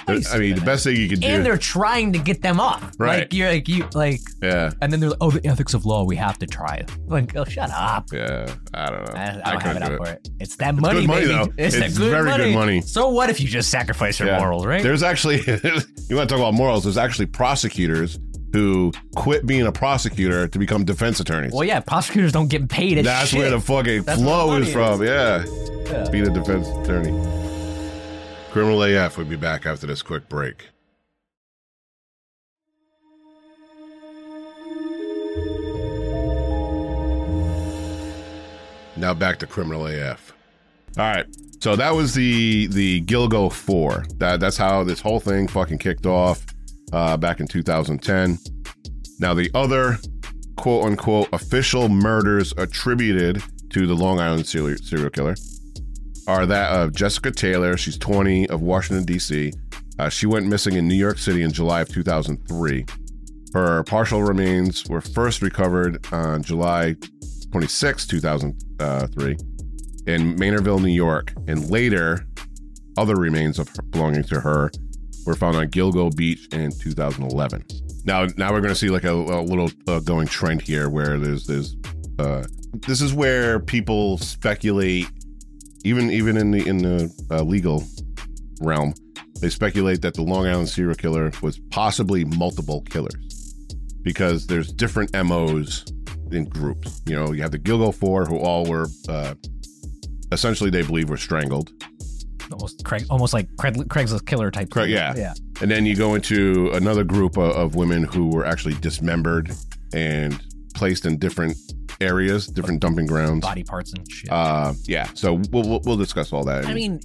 [0.09, 1.27] I mean, the best thing you can do.
[1.27, 2.93] And they're trying to get them off.
[2.99, 3.21] Right.
[3.21, 4.71] Like you're like you like, yeah.
[4.81, 6.05] and then they're like, oh, the ethics of law.
[6.05, 6.91] We have to try it.
[7.07, 8.07] Like, oh, shut up.
[8.13, 8.47] Yeah.
[8.75, 9.13] I don't know.
[9.15, 10.29] I, I don't have it up do for it.
[10.39, 11.33] It's that money, good money, baby.
[11.35, 11.53] though.
[11.59, 12.55] It's, It's that good very good money.
[12.55, 12.81] money.
[12.83, 14.39] So what if you just sacrifice your Yeah.
[14.39, 14.83] morals, right?
[14.83, 16.85] There's actually, you want to talk about morals?
[16.85, 18.19] There's actually prosecutors
[18.53, 21.53] who quit being a prosecutor to become defense attorneys.
[21.53, 23.05] well, yeah, prosecutors don't get paid.
[23.05, 23.39] That's shit.
[23.41, 25.03] where the fucking That's flow the is money from.
[25.05, 25.45] Yeah.
[25.91, 26.09] Yeah.
[26.11, 27.13] Being a defense attorney.
[28.57, 30.71] Criminal AF will be back after this quick break.
[38.97, 40.33] Now back to criminal AF.
[40.97, 41.27] All right.
[41.61, 44.07] So that was the the Gilgo Four.
[44.17, 46.47] That that's how this whole thing fucking kicked off
[46.95, 48.39] uh, back in 2010.
[49.19, 49.99] Now the other
[50.57, 55.35] quote unquote official murders attributed to the Long Island serial, serial killer
[56.27, 57.77] are that of Jessica Taylor.
[57.77, 59.53] She's 20 of Washington D.C.
[59.99, 62.85] Uh, she went missing in New York City in July of 2003.
[63.55, 66.97] Her partial remains were first recovered on July
[67.53, 69.37] 26, 2003,
[70.07, 72.27] in Manorville, New York, and later,
[72.99, 74.71] other remains of her, belonging to her
[75.27, 77.65] were found on Gilgo Beach in 2011.
[78.05, 81.19] Now, now we're going to see like a, a little uh, going trend here, where
[81.19, 81.77] there's there's
[82.19, 82.45] uh,
[82.87, 85.07] this is where people speculate,
[85.85, 87.85] even even in the in the uh, legal
[88.61, 88.95] realm,
[89.41, 93.55] they speculate that the Long Island serial killer was possibly multiple killers
[94.03, 95.85] because there's different MOs
[96.33, 97.03] in groups.
[97.07, 99.35] You know, you have the Gilgo Four, who all were uh,
[100.33, 101.71] essentially they believe were strangled.
[102.53, 104.71] Almost Craig, almost like Craig, Craigslist killer type.
[104.71, 104.91] Thing.
[104.91, 105.15] yeah.
[105.17, 105.35] yeah.
[105.61, 109.51] And then you go into another group of, of women who were actually dismembered
[109.93, 110.41] and
[110.75, 111.57] placed in different
[112.01, 113.41] areas, different dumping grounds.
[113.43, 114.31] Body parts and shit.
[114.31, 115.09] Uh, yeah.
[115.15, 116.67] So we'll, we'll we'll discuss all that.
[116.67, 117.01] I mean,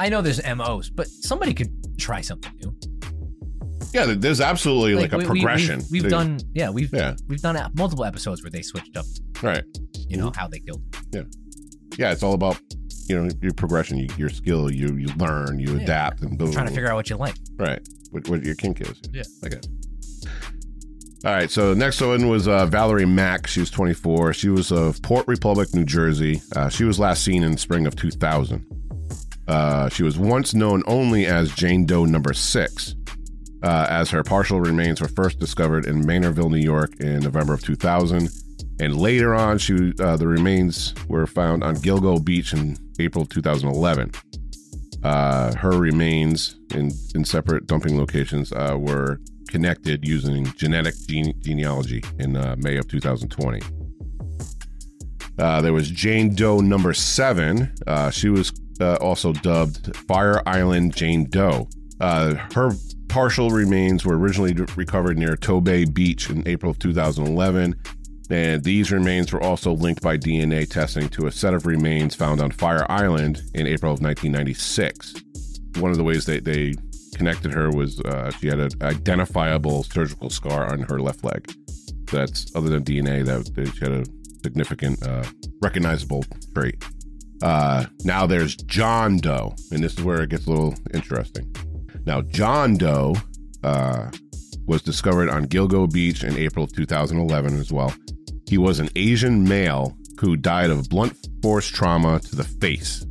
[0.00, 2.74] I know there's MOs, but somebody could try something new.
[3.94, 5.78] yeah, there's absolutely like, a we- we- progression.
[5.80, 7.14] We've, we've They- done, yeah, we've Yeah.
[7.28, 9.06] we've done multiple episodes where they switched up,
[9.42, 9.64] right.
[10.08, 10.82] you know, how they killed.
[11.12, 11.22] Yeah,
[11.98, 12.58] yeah, it's all about
[13.08, 15.82] you know your progression, you, your skill, you you learn, you Yeah.
[15.82, 16.52] adapt, and build.
[16.52, 17.34] Trying to figure out what you like.
[17.58, 19.00] right what, what your kink is.
[19.12, 19.22] Yeah.
[19.44, 19.62] I guess.
[21.24, 23.46] All right, so the next one was uh, Valerie Mack.
[23.46, 24.32] She was 24.
[24.32, 26.42] She was of Port Republic, New Jersey.
[26.56, 28.66] Uh, she was last seen in spring of 2000.
[29.46, 32.96] Uh, she was once known only as Jane Doe Number Six,
[33.62, 37.62] uh, as her partial remains were first discovered in Manorville, New York, in November of
[37.62, 38.28] 2000.
[38.80, 44.10] And later on, she uh, the remains were found on Gilgo Beach in April 2011.
[45.04, 49.20] Uh, her remains in, in separate dumping locations were
[49.52, 53.60] connected using genetic gene- genealogy in uh, May of 2020.
[55.38, 57.72] Uh, there was Jane Doe number seven.
[57.86, 58.50] Uh, she was
[58.80, 61.68] uh, also dubbed Fire Island Jane Doe.
[62.00, 62.70] Uh, her
[63.08, 67.74] partial remains were originally recovered near Tobay Beach in April of 2011.
[68.30, 72.40] And these remains were also linked by DNA testing to a set of remains found
[72.40, 75.14] on Fire Island in April of 1996.
[75.78, 76.74] One of the ways they, they
[77.14, 81.52] connected her was uh, she had an identifiable surgical scar on her left leg.
[82.10, 84.04] That's other than DNA, that, that she had a
[84.42, 85.24] significant, uh,
[85.60, 86.82] recognizable trait.
[87.42, 91.54] Uh, now there's John Doe, and this is where it gets a little interesting.
[92.04, 93.14] Now, John Doe
[93.62, 94.10] uh,
[94.66, 97.92] was discovered on Gilgo Beach in April of 2011 as well.
[98.48, 103.04] He was an Asian male who died of blunt force trauma to the face.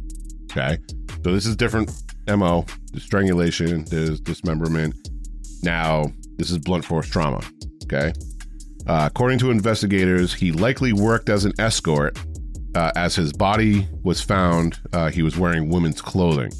[0.45, 0.77] Okay.
[1.23, 1.91] So this is different
[2.27, 2.65] MO.
[2.97, 4.95] Strangulation, there's dismemberment.
[5.63, 7.41] Now, this is blunt force trauma.
[7.83, 8.13] Okay.
[8.87, 12.17] Uh, according to investigators, he likely worked as an escort.
[12.73, 16.51] Uh, as his body was found, uh, he was wearing women's clothing.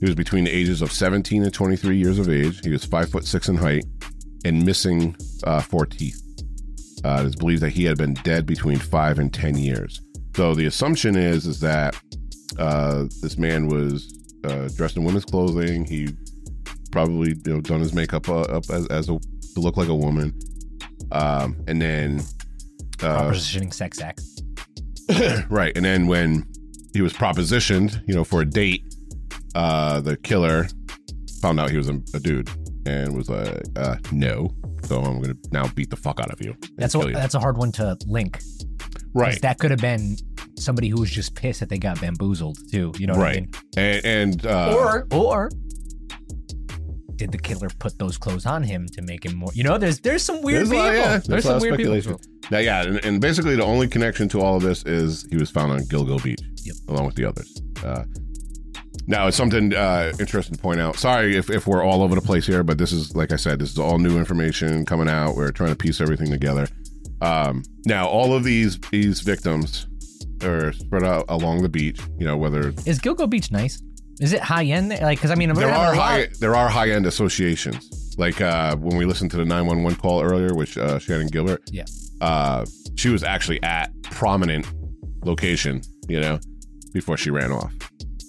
[0.00, 2.60] He was between the ages of 17 and 23 years of age.
[2.62, 3.84] He was five foot six in height
[4.44, 6.22] and missing uh, four teeth.
[7.04, 10.00] Uh, it is believed that he had been dead between five and 10 years.
[10.36, 12.00] So the assumption is is that
[12.58, 14.14] uh, this man was
[14.48, 15.84] uh, dressed in women's clothing.
[15.84, 16.08] He
[16.90, 19.18] probably you know done his makeup uh, up as, as a
[19.54, 20.38] to look like a woman,
[21.12, 22.20] um, and then
[23.02, 24.22] uh, Propositioning sex act.
[25.50, 26.46] right, and then when
[26.92, 28.82] he was propositioned, you know, for a date,
[29.54, 30.66] uh, the killer
[31.40, 32.50] found out he was a, a dude
[32.86, 34.50] and was like, uh, "No,
[34.84, 37.40] so I'm gonna now beat the fuck out of you." That's a, you." that's a
[37.40, 38.40] hard one to link,
[39.14, 40.16] right, That could have been
[40.58, 42.92] somebody who was just pissed that they got bamboozled too.
[42.98, 43.50] You know what I right, mean?
[43.76, 45.50] and, and uh, or or
[47.16, 49.50] did the killer put those clothes on him to make him more?
[49.54, 50.84] You know, there's there's some weird There's people.
[50.84, 52.20] lot, yeah, there's, there's some lot of weird people.
[52.50, 55.50] Now, yeah, and, and basically the only connection to all of this is he was
[55.50, 56.76] found on Gilgo Beach, Yep.
[56.88, 57.60] along with the others.
[57.84, 58.04] Uh,
[59.06, 60.96] now, it's something uh, interesting to point out.
[60.96, 63.58] Sorry if, if we're all over the place here, but this is, like I said,
[63.58, 65.34] this is all new information coming out.
[65.34, 66.68] We're trying to piece everything together.
[67.20, 69.87] Um, now, all of these these victims
[70.44, 72.00] are spread out along the beach.
[72.18, 73.82] You know, whether Is Gilgo Beach nice?
[74.20, 74.88] Is it high end?
[74.90, 78.14] Like, because I mean, there are high there are high end associations.
[78.18, 81.30] Like uh, when we listened to the nine one one call earlier, which uh, Shannan
[81.30, 81.84] Gilbert, Yeah.
[82.20, 82.66] uh,
[82.96, 84.66] she was actually at prominent
[85.24, 86.40] location, you know,
[86.92, 87.72] before she ran off.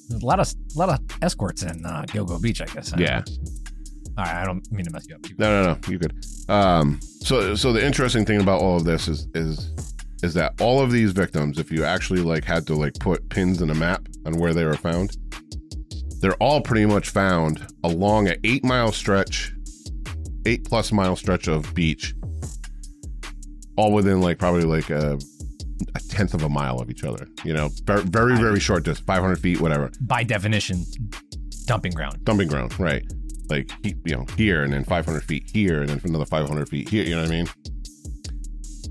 [0.09, 2.93] There's a lot of a lot of escorts in uh, Gilgo Beach, I guess.
[2.97, 3.23] Yeah.
[4.17, 5.21] All right, I don't mean to mess you up.
[5.37, 6.13] No, no, no, you could.
[6.49, 9.88] Um, so, so the interesting thing about all of this is is
[10.23, 13.61] is that all of these victims, if you actually like had to like put pins
[13.61, 15.15] in a map on where they were found,
[16.21, 19.53] they're all pretty much found along an eight mile stretch,
[20.45, 22.13] eight plus mile stretch of beach,
[23.77, 25.17] all within like probably like a,
[25.95, 27.27] a tenth of a mile of each other.
[27.45, 29.91] You know, very very, very short distance, five hundred feet, whatever.
[30.01, 30.83] By definition,
[31.65, 32.23] dumping ground.
[32.25, 33.05] dumping ground, right?
[33.49, 37.03] Like you know here, and then 500 feet here, and then another 500 feet here.
[37.03, 37.47] You know what I mean?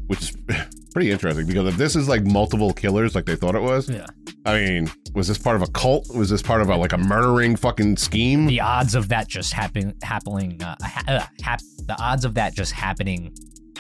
[0.07, 0.37] Which is
[0.99, 4.07] pretty interesting because if this is like multiple killers, like they thought it was, Yeah.
[4.45, 6.13] I mean, was this part of a cult?
[6.13, 8.47] Was this part of a like a murdering fucking scheme?
[8.47, 12.53] The odds of that just happen happening, uh, ha- uh, hap- the odds of that
[12.55, 13.33] just happening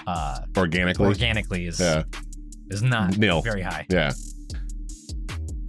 [0.06, 2.04] uh, Organically, organically is yeah,
[2.70, 3.42] is not Nil.
[3.42, 3.84] very high.
[3.90, 4.12] yeah.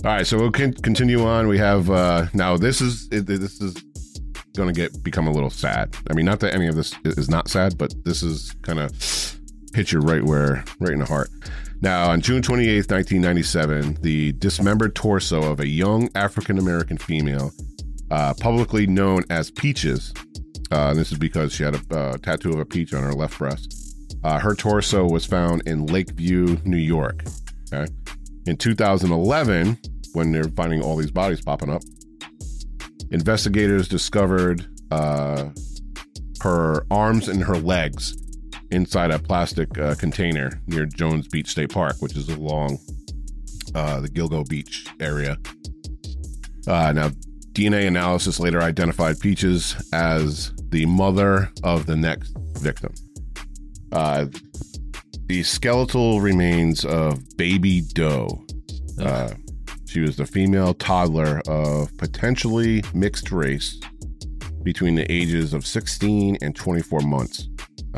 [0.06, 1.47] All right, so we'll con- continue on.
[1.47, 3.74] We have uh now this is it, this is
[4.56, 5.95] going to get become a little sad.
[6.10, 8.91] I mean, not that any of this is not sad, but this is kind of
[9.74, 11.30] hit you right where right in the heart.
[11.82, 17.52] Now, on June 28th, 1997, the dismembered torso of a young African American female,
[18.12, 20.14] uh, publicly known as Peaches,
[20.72, 23.38] uh, this is because she had a uh, tattoo of a peach on her left
[23.38, 23.76] breast.
[24.24, 27.24] Uh, her torso was found in Lakeview, New York.
[27.74, 27.92] Okay.
[28.46, 29.78] In 2011,
[30.14, 31.82] when they're finding all these bodies popping up,
[33.12, 35.50] investigators discovered uh,
[36.42, 38.16] her arms and her legs
[38.72, 42.78] inside a plastic uh, container near Jones Beach State Park, which is along
[43.76, 45.38] uh, the Gilgo Beach area.
[46.68, 47.10] Uh, now,
[47.54, 52.94] DNA analysis later identified Peaches as the mother of the next victim.
[53.92, 54.28] Uh,
[55.26, 58.46] the skeletal remains of baby Doe.
[59.00, 59.34] Uh,
[59.86, 63.80] she was the female toddler of potentially mixed race
[64.64, 67.48] between the ages of 16 and 24 months.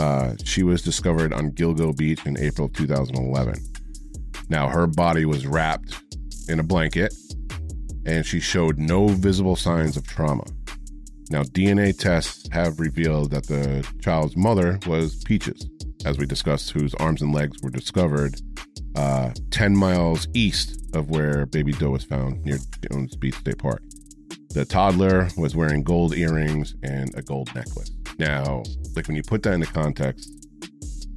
[0.02, 3.54] Uh, she was discovered on Gilgo Beach in April 2011.
[4.49, 5.95] Now, her body was wrapped
[6.49, 7.14] in a blanket
[8.08, 10.43] and she showed no visible signs of trauma.
[11.30, 15.70] Now, DNA tests have revealed that the child's mother was Peaches,
[16.04, 18.41] as we discussed, whose arms and legs were discovered
[18.95, 22.58] uh, 10 miles east of where baby Doe was found near
[22.89, 23.84] Jones Beach State Park.
[24.49, 27.91] The toddler was wearing gold earrings and a gold necklace.
[28.20, 28.64] Now,
[28.95, 30.30] like when you put that into context,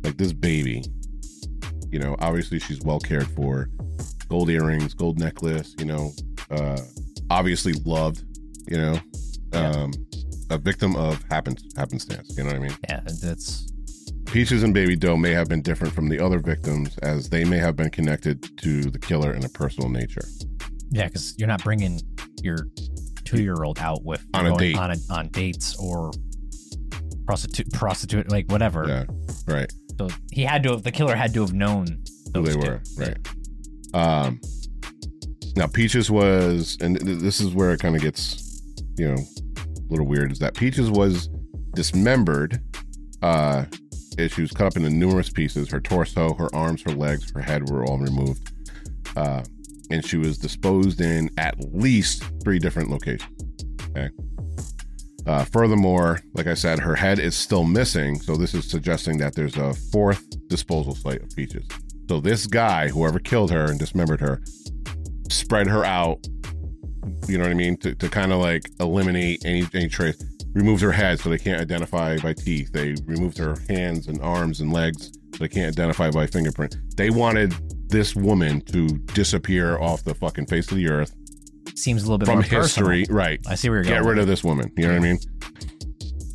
[0.02, 0.84] like this baby,
[1.90, 3.68] you know, obviously she's well cared for,
[4.28, 6.12] gold earrings, gold necklace, you know,
[6.50, 6.78] uh,
[7.30, 8.24] obviously loved,
[8.68, 8.98] you know,
[9.52, 9.92] um,
[10.50, 12.36] a victim of happen happenstance.
[12.36, 12.76] You know what I mean?
[12.88, 13.70] Yeah, that's
[14.26, 17.58] Peaches and Baby Doe may have been different from the other victims, as they may
[17.58, 20.24] have been connected to the killer in a personal nature.
[20.90, 22.00] yeah, because you're not bringing
[22.42, 22.66] your
[23.24, 24.78] two-year-old out with On a going date.
[24.78, 26.10] on a, on dates or
[27.26, 28.86] prostitute, prostitute, like whatever.
[28.86, 29.04] Yeah,
[29.46, 29.72] right.
[29.98, 32.02] So he had to have the killer had to have known
[32.34, 32.58] Who they two.
[32.58, 33.16] were, right?
[33.94, 34.40] Um,
[35.56, 38.60] now Peaches was, and th- this is where it kind of gets,
[38.96, 39.14] you know,
[39.56, 40.32] a little weird.
[40.32, 41.28] Is that Peaches was
[41.74, 42.60] dismembered?
[43.22, 43.64] Uh,
[44.18, 45.70] and she was cut up into numerous pieces.
[45.70, 48.52] Her torso, her arms, her legs, her head were all removed.
[49.16, 49.42] Uh,
[49.90, 53.30] and she was disposed in at least three different locations.
[53.90, 54.08] Okay.
[55.26, 59.34] Uh, furthermore, like I said, her head is still missing, so this is suggesting that
[59.34, 61.66] there's a fourth disposal site of Peaches.
[62.08, 64.42] So this guy, whoever killed her and dismembered her,
[65.30, 66.18] spread her out.
[67.26, 67.78] You know what I mean?
[67.78, 70.22] To, to kind of like eliminate any any trace.
[70.52, 72.70] Removed her head so they can't identify by teeth.
[72.72, 76.76] They removed her hands and arms and legs so they can't identify by fingerprint.
[76.96, 77.54] They wanted
[77.88, 81.12] this woman to disappear off the fucking face of the earth
[81.74, 83.00] Seems a little bit from history.
[83.02, 83.16] personal.
[83.18, 83.40] Right.
[83.48, 84.02] I see where you're Get going.
[84.04, 84.72] Get rid of this woman.
[84.76, 85.18] You know what I mean?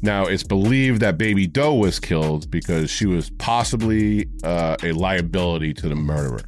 [0.02, 5.74] Now, it's believed that Baby Doe was killed because she was possibly uh, a liability
[5.76, 6.40] to the murderer.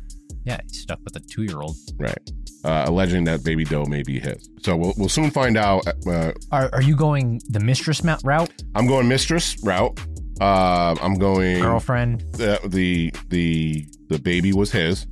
[0.46, 1.76] Yeah, he's stuck with a two-year-old.
[1.98, 2.32] Right.
[2.64, 4.50] Uh, alleging that Baby Doe may be his.
[4.62, 5.84] So we'll, we'll soon find out.
[6.08, 10.00] Uh, Are are you going the mistress mount route, I'm going mistress route.
[10.40, 12.22] Uh, I'm going girlfriend?
[12.34, 15.08] the the the the baby was his.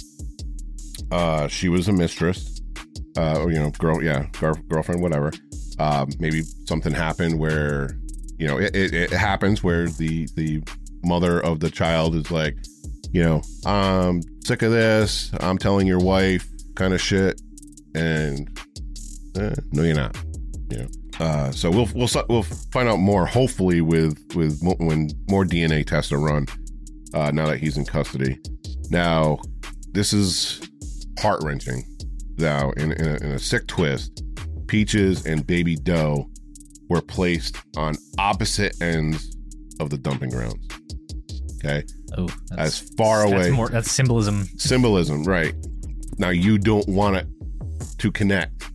[1.12, 2.59] Uh, she was a mistress.
[3.20, 5.30] Uh, or, you know, girl, yeah, girl, girlfriend, whatever.
[5.78, 8.00] Um, maybe something happened where,
[8.38, 10.64] you know, it, it, it happens where the the
[11.04, 12.56] mother of the child is like,
[13.12, 15.32] you know, I'm sick of this.
[15.42, 17.42] I'm telling your wife, kind of shit,
[17.94, 18.58] and
[19.38, 20.18] eh, no, you're not.
[20.72, 20.88] You know.
[21.20, 25.86] Uh, so we'll we'll we'll find out more hopefully with with mo- when more DNA
[25.86, 26.46] tests are run.
[27.14, 28.40] Uh, now that he's in custody.
[28.90, 29.40] Now,
[29.92, 30.62] this is
[31.20, 31.84] heart wrenching.
[32.40, 34.24] Now, in in a, in a sick twist,
[34.68, 36.30] Peaches and Baby Doe
[36.90, 39.36] were placed on opposite ends
[39.80, 40.66] of the dumping grounds.
[41.58, 41.84] Okay,
[42.18, 43.52] Oh, as far that's away.
[43.52, 44.46] more that's symbolism.
[44.58, 45.54] Symbolism, right?
[46.18, 47.28] Now you don't want it
[48.00, 48.70] to connect.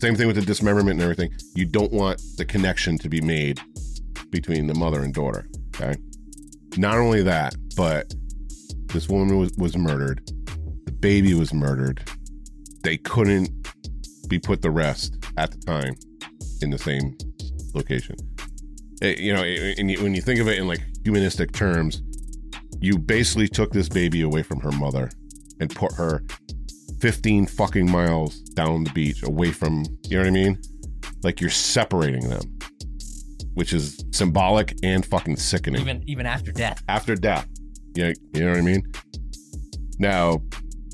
[0.00, 1.30] Same thing with the dismemberment and everything.
[1.54, 3.60] You don't want the connection to be made
[4.30, 5.46] between the mother and daughter.
[5.78, 5.94] Okay.
[6.78, 8.14] Not only that, but
[8.86, 10.22] this woman was, was murdered.
[10.86, 12.02] The baby was murdered.
[12.82, 13.50] They couldn't
[14.28, 15.94] be put to rest at the time
[16.62, 17.16] in the same
[17.74, 18.16] location.
[19.02, 22.02] It- you know, it- and you, when you think of it in like humanistic terms,
[22.80, 25.10] you basically took this baby away from her mother
[25.60, 26.22] and put her
[27.00, 30.58] 15 fucking miles down the beach away from, you know what I mean?
[31.22, 32.40] Like you're separating them,
[33.54, 36.82] which is symbolic and fucking sickening Even even after death.
[36.88, 37.46] after death.
[37.94, 38.82] You know, you know what I mean?
[39.98, 40.40] Now,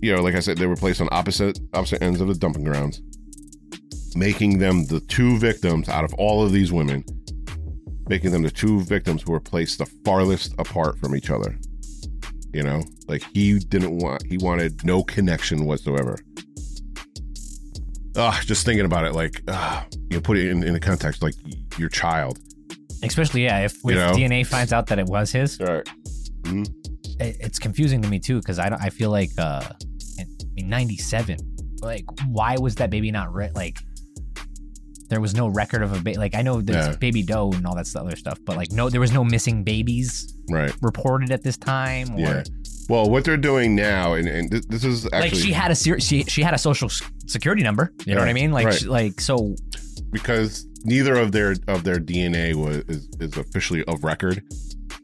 [0.03, 2.65] you know, like I said, they were placed on opposite opposite ends of the dumping
[2.65, 3.01] grounds,
[4.15, 7.05] making them the two victims out of all of these women,
[8.09, 11.59] making them the two victims who were placed the farthest apart from each other.
[12.53, 16.19] You know, like he didn't want, he wanted no connection whatsoever.
[18.17, 21.23] Ah, just thinking about it, like, ah, you know, put it in, in the context,
[21.23, 21.35] like
[21.79, 22.39] your child.
[23.03, 24.13] Especially, yeah, if, if know?
[24.13, 25.87] DNA finds out that it was his, Right.
[26.47, 28.81] it, it's confusing to me too because I don't.
[28.81, 29.69] I feel like uh,
[30.57, 31.37] in '97,
[31.83, 33.79] like why was that baby not re- like?
[35.09, 36.17] There was no record of a baby.
[36.19, 36.97] Like I know there's Yeah.
[36.97, 40.35] baby doe and all that other stuff, but like no, there was no missing babies
[40.51, 40.73] Right.
[40.83, 42.15] reported at this time.
[42.17, 42.43] Or, Yeah.
[42.89, 45.75] Well, what they're doing now, and, and this, this is actually like she had a
[45.77, 47.93] ser- she she had a social s- security number.
[48.05, 48.51] You know what I mean?
[48.53, 48.75] Like right.
[48.75, 49.55] she- like so.
[50.11, 54.43] because neither of their of their DNA was is, is officially of record.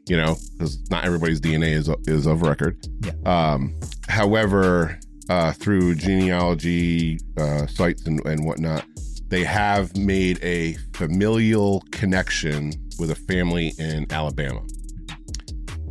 [0.09, 2.77] You know, because not everybody's DNA is is of record.
[3.05, 3.13] Yeah.
[3.25, 3.73] Um,
[4.09, 4.99] however,
[5.29, 8.85] uh, through genealogy uh, sites and, and whatnot,
[9.29, 14.61] they have made a familial connection with a family in Alabama.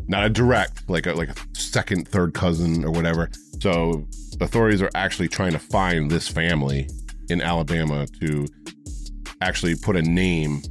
[0.06, 3.30] Not a direct, like a like a second, third cousin or whatever.
[3.60, 4.06] So
[4.40, 6.88] authorities are actually trying to find this family
[7.30, 8.46] in Alabama to
[9.40, 10.62] actually put a name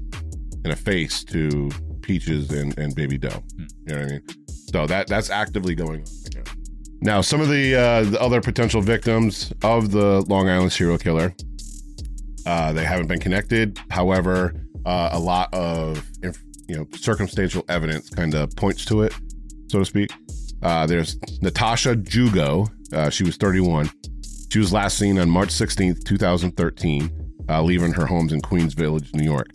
[0.63, 1.69] and a face to
[2.01, 3.43] Peaches and, and Baby Doe.
[3.57, 4.21] You know what I mean?
[4.47, 6.05] So that that's actively going on.
[6.35, 6.60] right now.
[7.03, 11.33] Now, some of the, uh, the other potential victims of the Long Island serial killer,
[12.45, 13.79] uh, they haven't been connected.
[13.89, 14.53] However,
[14.85, 19.13] uh, a lot of inf- you know circumstantial evidence kind of points to it,
[19.67, 20.11] so to speak.
[20.61, 22.67] Uh, there's Natasha Jugo.
[22.93, 23.89] Uh, she was 31.
[24.51, 27.09] She was last seen on March 16th, 2013,
[27.49, 29.49] uh, leaving her homes in Queens Village, New York.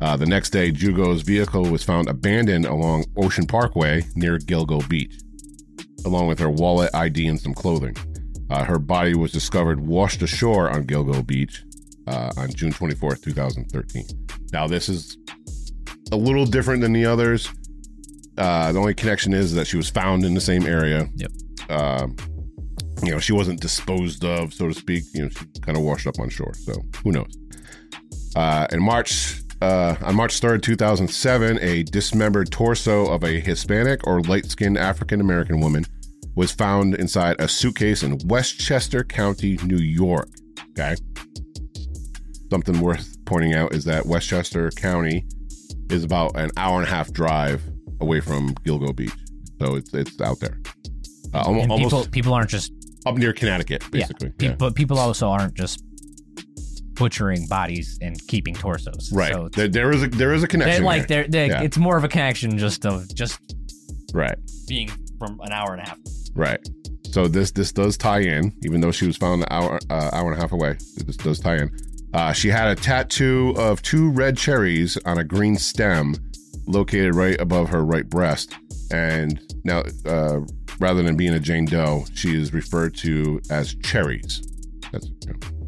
[0.00, 5.14] The next day, Jugo's vehicle was found abandoned along Ocean Parkway near Gilgo Beach,
[6.04, 7.96] along with her wallet, ID, and some clothing.
[8.50, 11.62] Uh, her body was discovered washed ashore on Gilgo Beach
[12.06, 14.04] uh, on June 24th, 2013.
[14.52, 15.16] Now, this is
[16.12, 17.48] a little different than the others.
[18.36, 21.08] Uh, the only connection is that she was found in the same area.
[21.14, 21.30] Yep.
[21.68, 22.16] Um,
[23.02, 25.04] you know, she wasn't disposed of, so to speak.
[25.14, 26.54] You know, she kind of washed up on shore.
[26.54, 26.74] So
[27.04, 27.36] who knows?
[28.34, 34.20] Uh, in March, uh, on March 3rd, 2007, a dismembered torso of a Hispanic or
[34.22, 35.84] light skinned African American woman
[36.36, 40.28] was found inside a suitcase in Westchester County, New York.
[40.70, 40.94] Okay.
[42.50, 45.26] Something worth pointing out is that Westchester County
[45.88, 47.62] is about an hour and a half drive
[48.00, 49.12] away from Gilgo Beach.
[49.60, 50.58] So it's it's out there.
[51.34, 52.72] Uh, almost people people aren't just
[53.06, 54.32] up near Connecticut, basically.
[54.38, 54.46] yeah.
[54.46, 54.50] Yeah.
[54.52, 55.84] Pe- But people also aren't just
[57.00, 59.10] butchering bodies and keeping torsos.
[59.10, 59.32] Right.
[59.32, 60.84] So there, there is a there is a connection.
[60.84, 61.26] like there.
[61.28, 61.62] Yeah.
[61.62, 63.40] it's more of a connection just of just
[64.12, 64.36] right.
[64.68, 65.98] being from an hour and a half.
[66.34, 66.60] Right.
[67.10, 70.30] So this this does tie in, even though she was found an hour uh, hour
[70.30, 70.74] and a half away.
[71.06, 71.70] This does tie in.
[72.12, 76.14] Uh, she had a tattoo of two red cherries on a green stem,
[76.66, 78.54] located right above her right breast.
[78.92, 80.40] And now, uh,
[80.80, 84.42] rather than being a Jane Doe, she is referred to as cherries.
[84.92, 85.59] That's you know.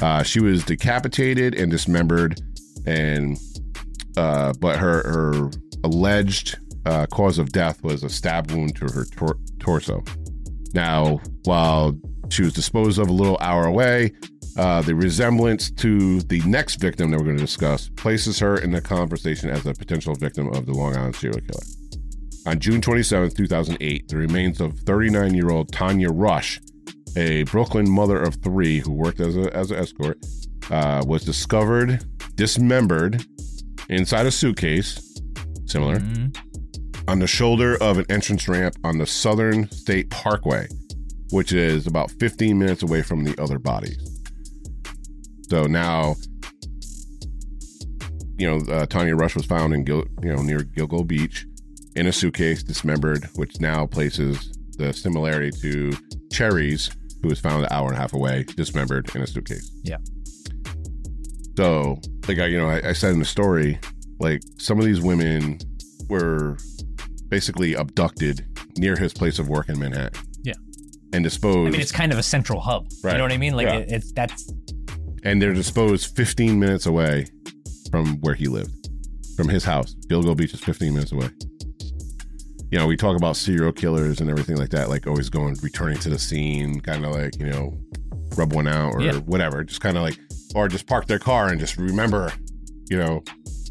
[0.00, 2.40] Uh, she was decapitated and dismembered,
[2.86, 3.38] and
[4.16, 5.50] uh, but her her
[5.84, 10.02] alleged uh, cause of death was a stab wound to her tor- torso.
[10.74, 11.98] Now, while
[12.30, 14.12] she was disposed of a little hour away,
[14.56, 18.72] uh, the resemblance to the next victim that we're going to discuss places her in
[18.72, 21.62] the conversation as a potential victim of the Long Island serial killer.
[22.46, 26.60] On June 27, 2008, the remains of 39 year old Tanya Rush,
[27.16, 30.18] a Brooklyn mother of three who worked as, a, as an escort,
[30.70, 32.04] uh, was discovered
[32.38, 33.24] dismembered
[33.88, 35.20] inside a suitcase,
[35.66, 36.00] similar,
[37.08, 40.68] on the shoulder of an entrance ramp on the Southern State Parkway,
[41.32, 43.98] which is about 15 minutes away from the other bodies.
[45.48, 46.14] So now,
[48.38, 51.44] you know, uh, Tanya Rush was found in Gil, you know, near Gilgo Beach
[51.96, 55.92] in a suitcase, dismembered, which now places the similarity to
[56.30, 56.90] Cherries,
[57.22, 59.70] who was found an hour and a half away, dismembered in a suitcase.
[59.82, 59.96] Yeah.
[61.56, 63.78] So, like I, you know, I, I said in the story,
[64.20, 65.58] like some of these women
[66.08, 66.56] were
[67.28, 68.46] basically abducted
[68.78, 70.20] near his place of work in Manhattan.
[70.44, 70.52] Yeah.
[71.12, 71.68] And disposed.
[71.68, 72.86] I mean, it's kind of a central hub.
[73.02, 73.12] Right.
[73.12, 73.54] You know what I mean?
[73.54, 73.78] Like Yeah.
[73.78, 74.52] it, it's that's
[75.24, 77.26] and they're disposed 15 minutes away
[77.90, 78.88] from where he lived,
[79.36, 79.94] from his house.
[80.08, 81.28] Gilgo Beach is 15 minutes away.
[82.70, 85.98] You know, we talk about serial killers and everything like that, like always going, returning
[86.00, 87.76] to the scene, kind of like, you know,
[88.36, 89.14] rub one out or Yeah.
[89.20, 89.64] whatever.
[89.64, 90.18] Just kind of like,
[90.54, 92.30] or just park their car and just remember,
[92.90, 93.22] you know,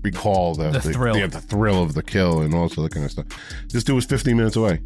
[0.03, 1.13] recall the, The thrill.
[1.13, 3.25] the, the thrill of the kill and all sorts of that kind of stuff.
[3.69, 4.79] This dude was 15 minutes away.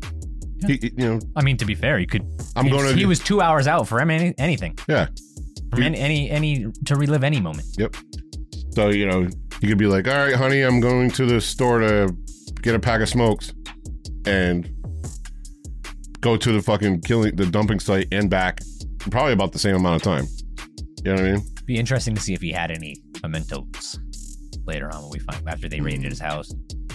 [0.68, 2.24] He, he- you know, I mean, to be fair, he could.
[2.55, 4.78] I'm he, gonna- He was two hours out for any, anything.
[4.89, 5.07] yeah.
[5.72, 7.66] From any, any any to relive any moment.
[7.78, 7.95] Yep.
[8.72, 9.22] So you know,
[9.62, 12.14] you could be like, "All right, honey, I'm going to the store to
[12.62, 13.53] get a pack of smokes,"
[14.26, 14.70] and
[16.20, 18.62] go to the fucking killing the dumping site and back,
[19.00, 20.26] probably about the same amount of time.
[21.04, 21.42] You know what I mean?
[21.66, 24.00] Be interesting to see if he had any mementos
[24.66, 26.54] later on when we find after they raided his house.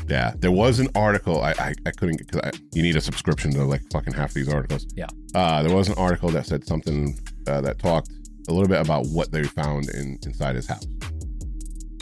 [0.08, 3.64] Yeah, there was an article I I, I couldn't because you need a subscription to
[3.64, 4.86] like fucking half these articles.
[4.94, 5.06] Yeah.
[5.34, 7.18] Uh, there was an article that said something
[7.48, 8.10] uh, that talked
[8.48, 10.86] a little bit about what they found in inside his house,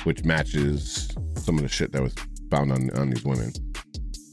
[0.02, 2.14] which matches some of the shit that was
[2.50, 3.50] found on on these women.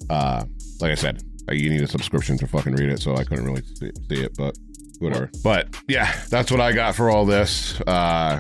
[0.10, 0.44] Uh,
[0.82, 1.22] like I said,
[1.52, 4.36] you need a subscription to fucking read it, so I couldn't really see, see it,
[4.38, 4.58] but
[5.00, 5.30] whatever.
[5.44, 7.80] But yeah, that's what I got for all this.
[7.82, 8.40] Uh,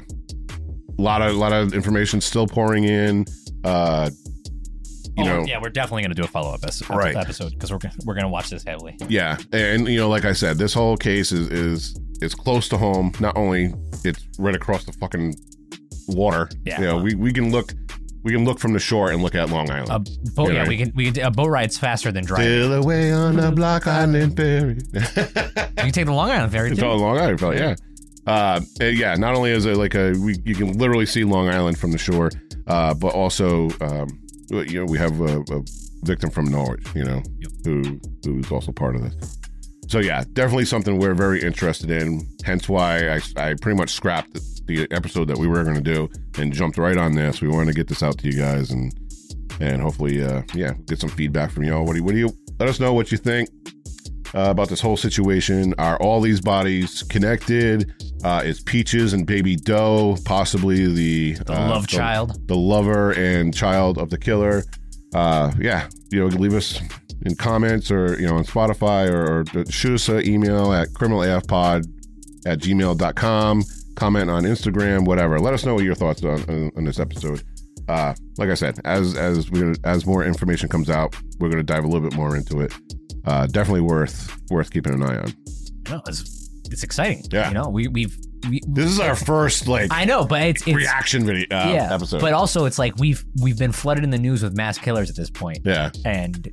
[0.98, 3.26] lot of a lot of information still pouring in.
[3.64, 4.10] Uh,
[5.18, 7.16] you oh, know, yeah, we're definitely gonna do a follow up Right.
[7.16, 8.96] episode because we're gonna- we're gonna watch this heavily.
[9.08, 12.78] Yeah, and you know, like I said, this whole case is is is close to
[12.78, 13.12] home.
[13.20, 13.74] Not only
[14.06, 15.36] it's right across the fucking
[16.08, 16.50] water.
[16.66, 16.80] Yeah.
[16.80, 17.74] you know, we we can look
[18.24, 19.90] we can look from the shore and look at Long Island.
[19.90, 22.46] A boat, You know, yeah, we can we can a boat ride's faster than driving.
[22.46, 24.78] Sail away on the Block Island ferry.
[24.94, 25.02] You
[25.76, 27.76] can take the Long Island ferry It's all Long Island, fella, yeah.
[28.28, 31.78] Uh, yeah, not only is it like a we you can literally see Long Island
[31.80, 32.30] from the shore,
[32.68, 34.08] uh, but also um,
[34.52, 35.64] you know we have a, a
[36.04, 37.24] victim from Norwich, you know,
[37.64, 39.38] who who's also part of this.
[39.88, 42.28] So yeah, definitely something we're very interested in.
[42.46, 45.82] Hence why I, I pretty much scrapped the, the episode that we were going to
[45.82, 47.42] do and jumped right on this.
[47.42, 48.94] We wanted to get this out to you guys and
[49.60, 51.86] and hopefully uh, yeah get some feedback from y'all.
[51.86, 53.50] What do you, what do you let us know what you think
[54.34, 55.74] uh, about this whole situation?
[55.78, 57.94] Are all these bodies connected?
[58.24, 62.48] Uh, is Peaches and Baby Doe possibly the The uh, love child.
[62.48, 64.64] the lover and child of the killer?
[65.14, 66.80] Uh, yeah, you know, leave us
[67.24, 71.86] in comments or you know on Spotify or, or shoot us an email at criminalafpod
[72.46, 73.64] at gmail.com.
[73.96, 75.40] Comment on Instagram, whatever.
[75.40, 77.44] Let us know what your thoughts on, on, on this episode.
[77.88, 81.84] Uh, like I said, as as we as more information comes out, we're gonna dive
[81.84, 82.74] a little bit more into it.
[83.26, 85.34] Uh, definitely worth worth keeping an eye on.
[85.90, 87.24] No, it's it's exciting.
[87.32, 87.50] Yeah.
[87.50, 88.18] you know, we we've
[88.50, 91.94] we, This is our first like I know, but it's, it's reaction video uh, yeah,
[91.94, 92.22] episode.
[92.22, 95.16] but also it's like we've we've been flooded in the news with mass killers at
[95.16, 95.60] this point.
[95.66, 96.50] yeah, and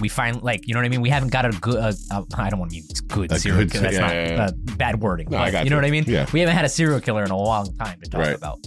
[0.00, 1.00] we find like you know what I mean.
[1.00, 1.76] We haven't got a good.
[1.76, 3.82] Uh, uh, I don't want to mean good A serial good- killer.
[3.84, 4.44] That's yeah, not yeah, yeah.
[4.44, 5.28] Uh, bad wording.
[5.30, 6.04] No, I but got you know what I mean.
[6.06, 6.26] Yeah.
[6.32, 8.34] We haven't had a serial killer in a long time to talk Right.
[8.36, 8.58] about.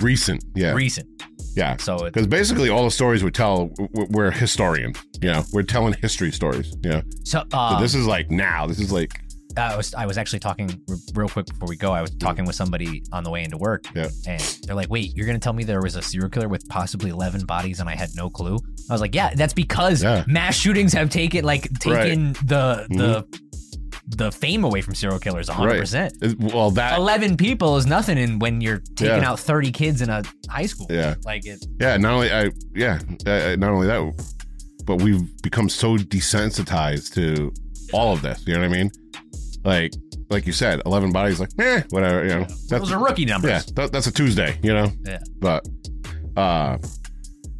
[0.00, 0.44] recent.
[0.54, 1.08] Yeah, Recent.
[1.56, 1.76] yeah.
[1.78, 3.70] So Because basically, all the stories we tell,
[4.10, 4.96] we're historians.
[5.20, 6.76] You know, we're telling history stories.
[6.82, 7.02] Yeah.
[7.24, 8.66] so, So uh, this is like now.
[8.66, 9.20] This is like
[9.56, 11.92] I was I was actually talking r- real quick before we go.
[11.92, 14.08] I was talking with somebody on the way into work, Yeah.
[14.26, 17.10] and they're like, "Wait, you're gonna tell me there was a serial killer with possibly
[17.10, 20.24] eleven bodies, and I had no clue?" I was like, "Yeah, that's because Yeah.
[20.26, 24.16] mass shootings have taken like taken the the Mm-hmm.
[24.16, 28.38] the fame away from serial killers, hundred percent." Well that 11 people is nothing in
[28.38, 29.30] when you're taking Yeah.
[29.30, 30.86] out 30 kids in a high school.
[30.90, 31.14] Yeah.
[31.24, 31.96] Like it yeah.
[31.96, 32.98] Not only I yeah.
[33.26, 34.00] Uh, not only that,
[34.84, 37.52] but we've become so desensitized to
[37.92, 38.42] all of this.
[38.46, 38.90] You know what I mean?
[39.64, 39.92] Like
[40.30, 41.40] like you said, eleven bodies.
[41.40, 42.22] Like eh, whatever.
[42.24, 43.50] You know, those are rookie numbers.
[43.50, 44.90] Yeah, that, that's a Tuesday, you know.
[45.04, 45.18] Yeah.
[45.38, 45.68] But
[46.36, 46.78] uh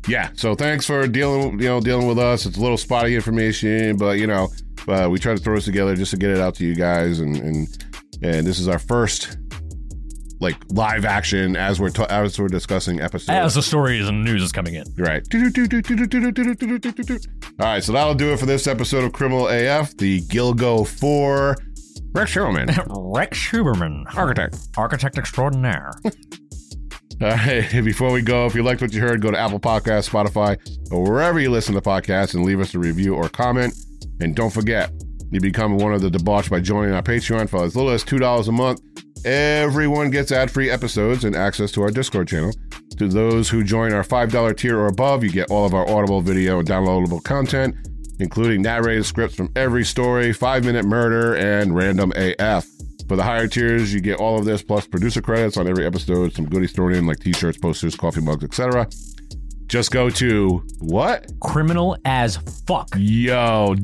[0.08, 2.46] yeah, so thanks for dealing you know dealing with us.
[2.46, 4.48] It's a little spotty information, but you know,
[4.88, 7.20] uh, we try to throw this together just to get it out to you guys
[7.20, 7.86] and and
[8.22, 9.36] and this is our first
[10.40, 13.28] like live action as we're ta- as we're discussing episodes.
[13.28, 14.84] As the stories and news is coming in.
[14.96, 15.22] Right.
[17.60, 21.56] All right, so that'll do it for this episode of Criminal AF, the Gilgo 4
[22.12, 24.56] Rex Sherman, Rex Huberman, architect.
[24.76, 25.92] architect extraordinaire.
[27.22, 30.08] All right, before we go, if you liked what you heard, go to Apple Podcasts,
[30.08, 30.56] Spotify,
[30.90, 33.74] or wherever you listen to podcasts and leave us a review or comment.
[34.20, 34.90] And don't forget,
[35.30, 38.48] you become one of the debauched by joining our Patreon for as little as $2
[38.48, 38.80] a month.
[39.26, 42.52] Everyone gets ad free episodes and access to our Discord channel.
[42.96, 46.22] To those who join our $5 tier or above, you get all of our audible
[46.22, 47.74] video and downloadable content,
[48.20, 52.66] including narrated scripts from every story, five minute murder, and random AF.
[53.08, 56.32] For the higher tiers, you get all of this plus producer credits on every episode,
[56.32, 58.88] some goodies thrown in like t-shirts, posters, coffee mugs, etc.
[59.66, 61.26] Just go to what?
[61.40, 62.88] criminal as fuck.
[62.96, 63.74] Yo.com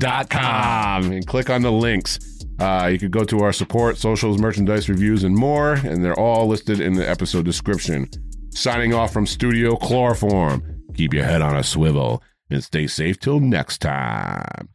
[1.11, 2.19] and click on the links.
[2.59, 6.47] Uh, you could go to our support, socials, merchandise reviews, and more, and they're all
[6.47, 8.09] listed in the episode description.
[8.51, 10.63] Signing off from Studio Chloroform.
[10.95, 14.69] Keep your head on a swivel and stay safe till next time.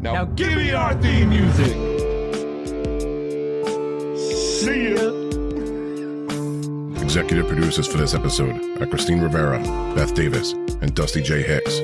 [0.00, 1.72] Now, Now give me our theme music.
[4.16, 5.12] See ya.
[7.02, 9.58] Executive producers for this episode are Christine Rivera,
[9.94, 11.78] Beth Davis, and Dusty Jay Hicks.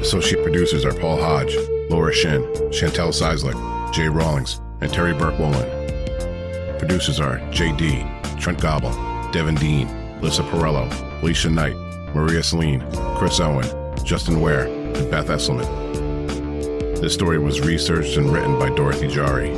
[0.00, 1.54] Associate producers are Paul Hodge,
[1.90, 6.78] Laura Shinn, Chantel Seislick, Jay Rollings, and Terri Burke Wolin.
[6.78, 8.02] Producers are J.D.,
[8.40, 8.92] Trent Gobble,
[9.32, 9.86] Devin Dean,
[10.22, 10.88] Lisa Porrello,
[11.22, 11.76] Alicia Knight,
[12.14, 12.80] Maria Selene,
[13.16, 13.66] Kris Owen,
[14.10, 15.70] Justin Ware, and Beth Esselmann.
[17.00, 19.54] This story was researched and written by Dorothy Jari,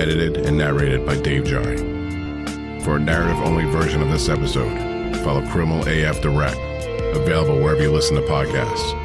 [0.00, 2.82] edited and narrated by Dave Jari.
[2.82, 6.58] For a narrative only version of this episode, follow Criminal AF Direct,
[7.16, 9.01] available wherever you listen to podcasts.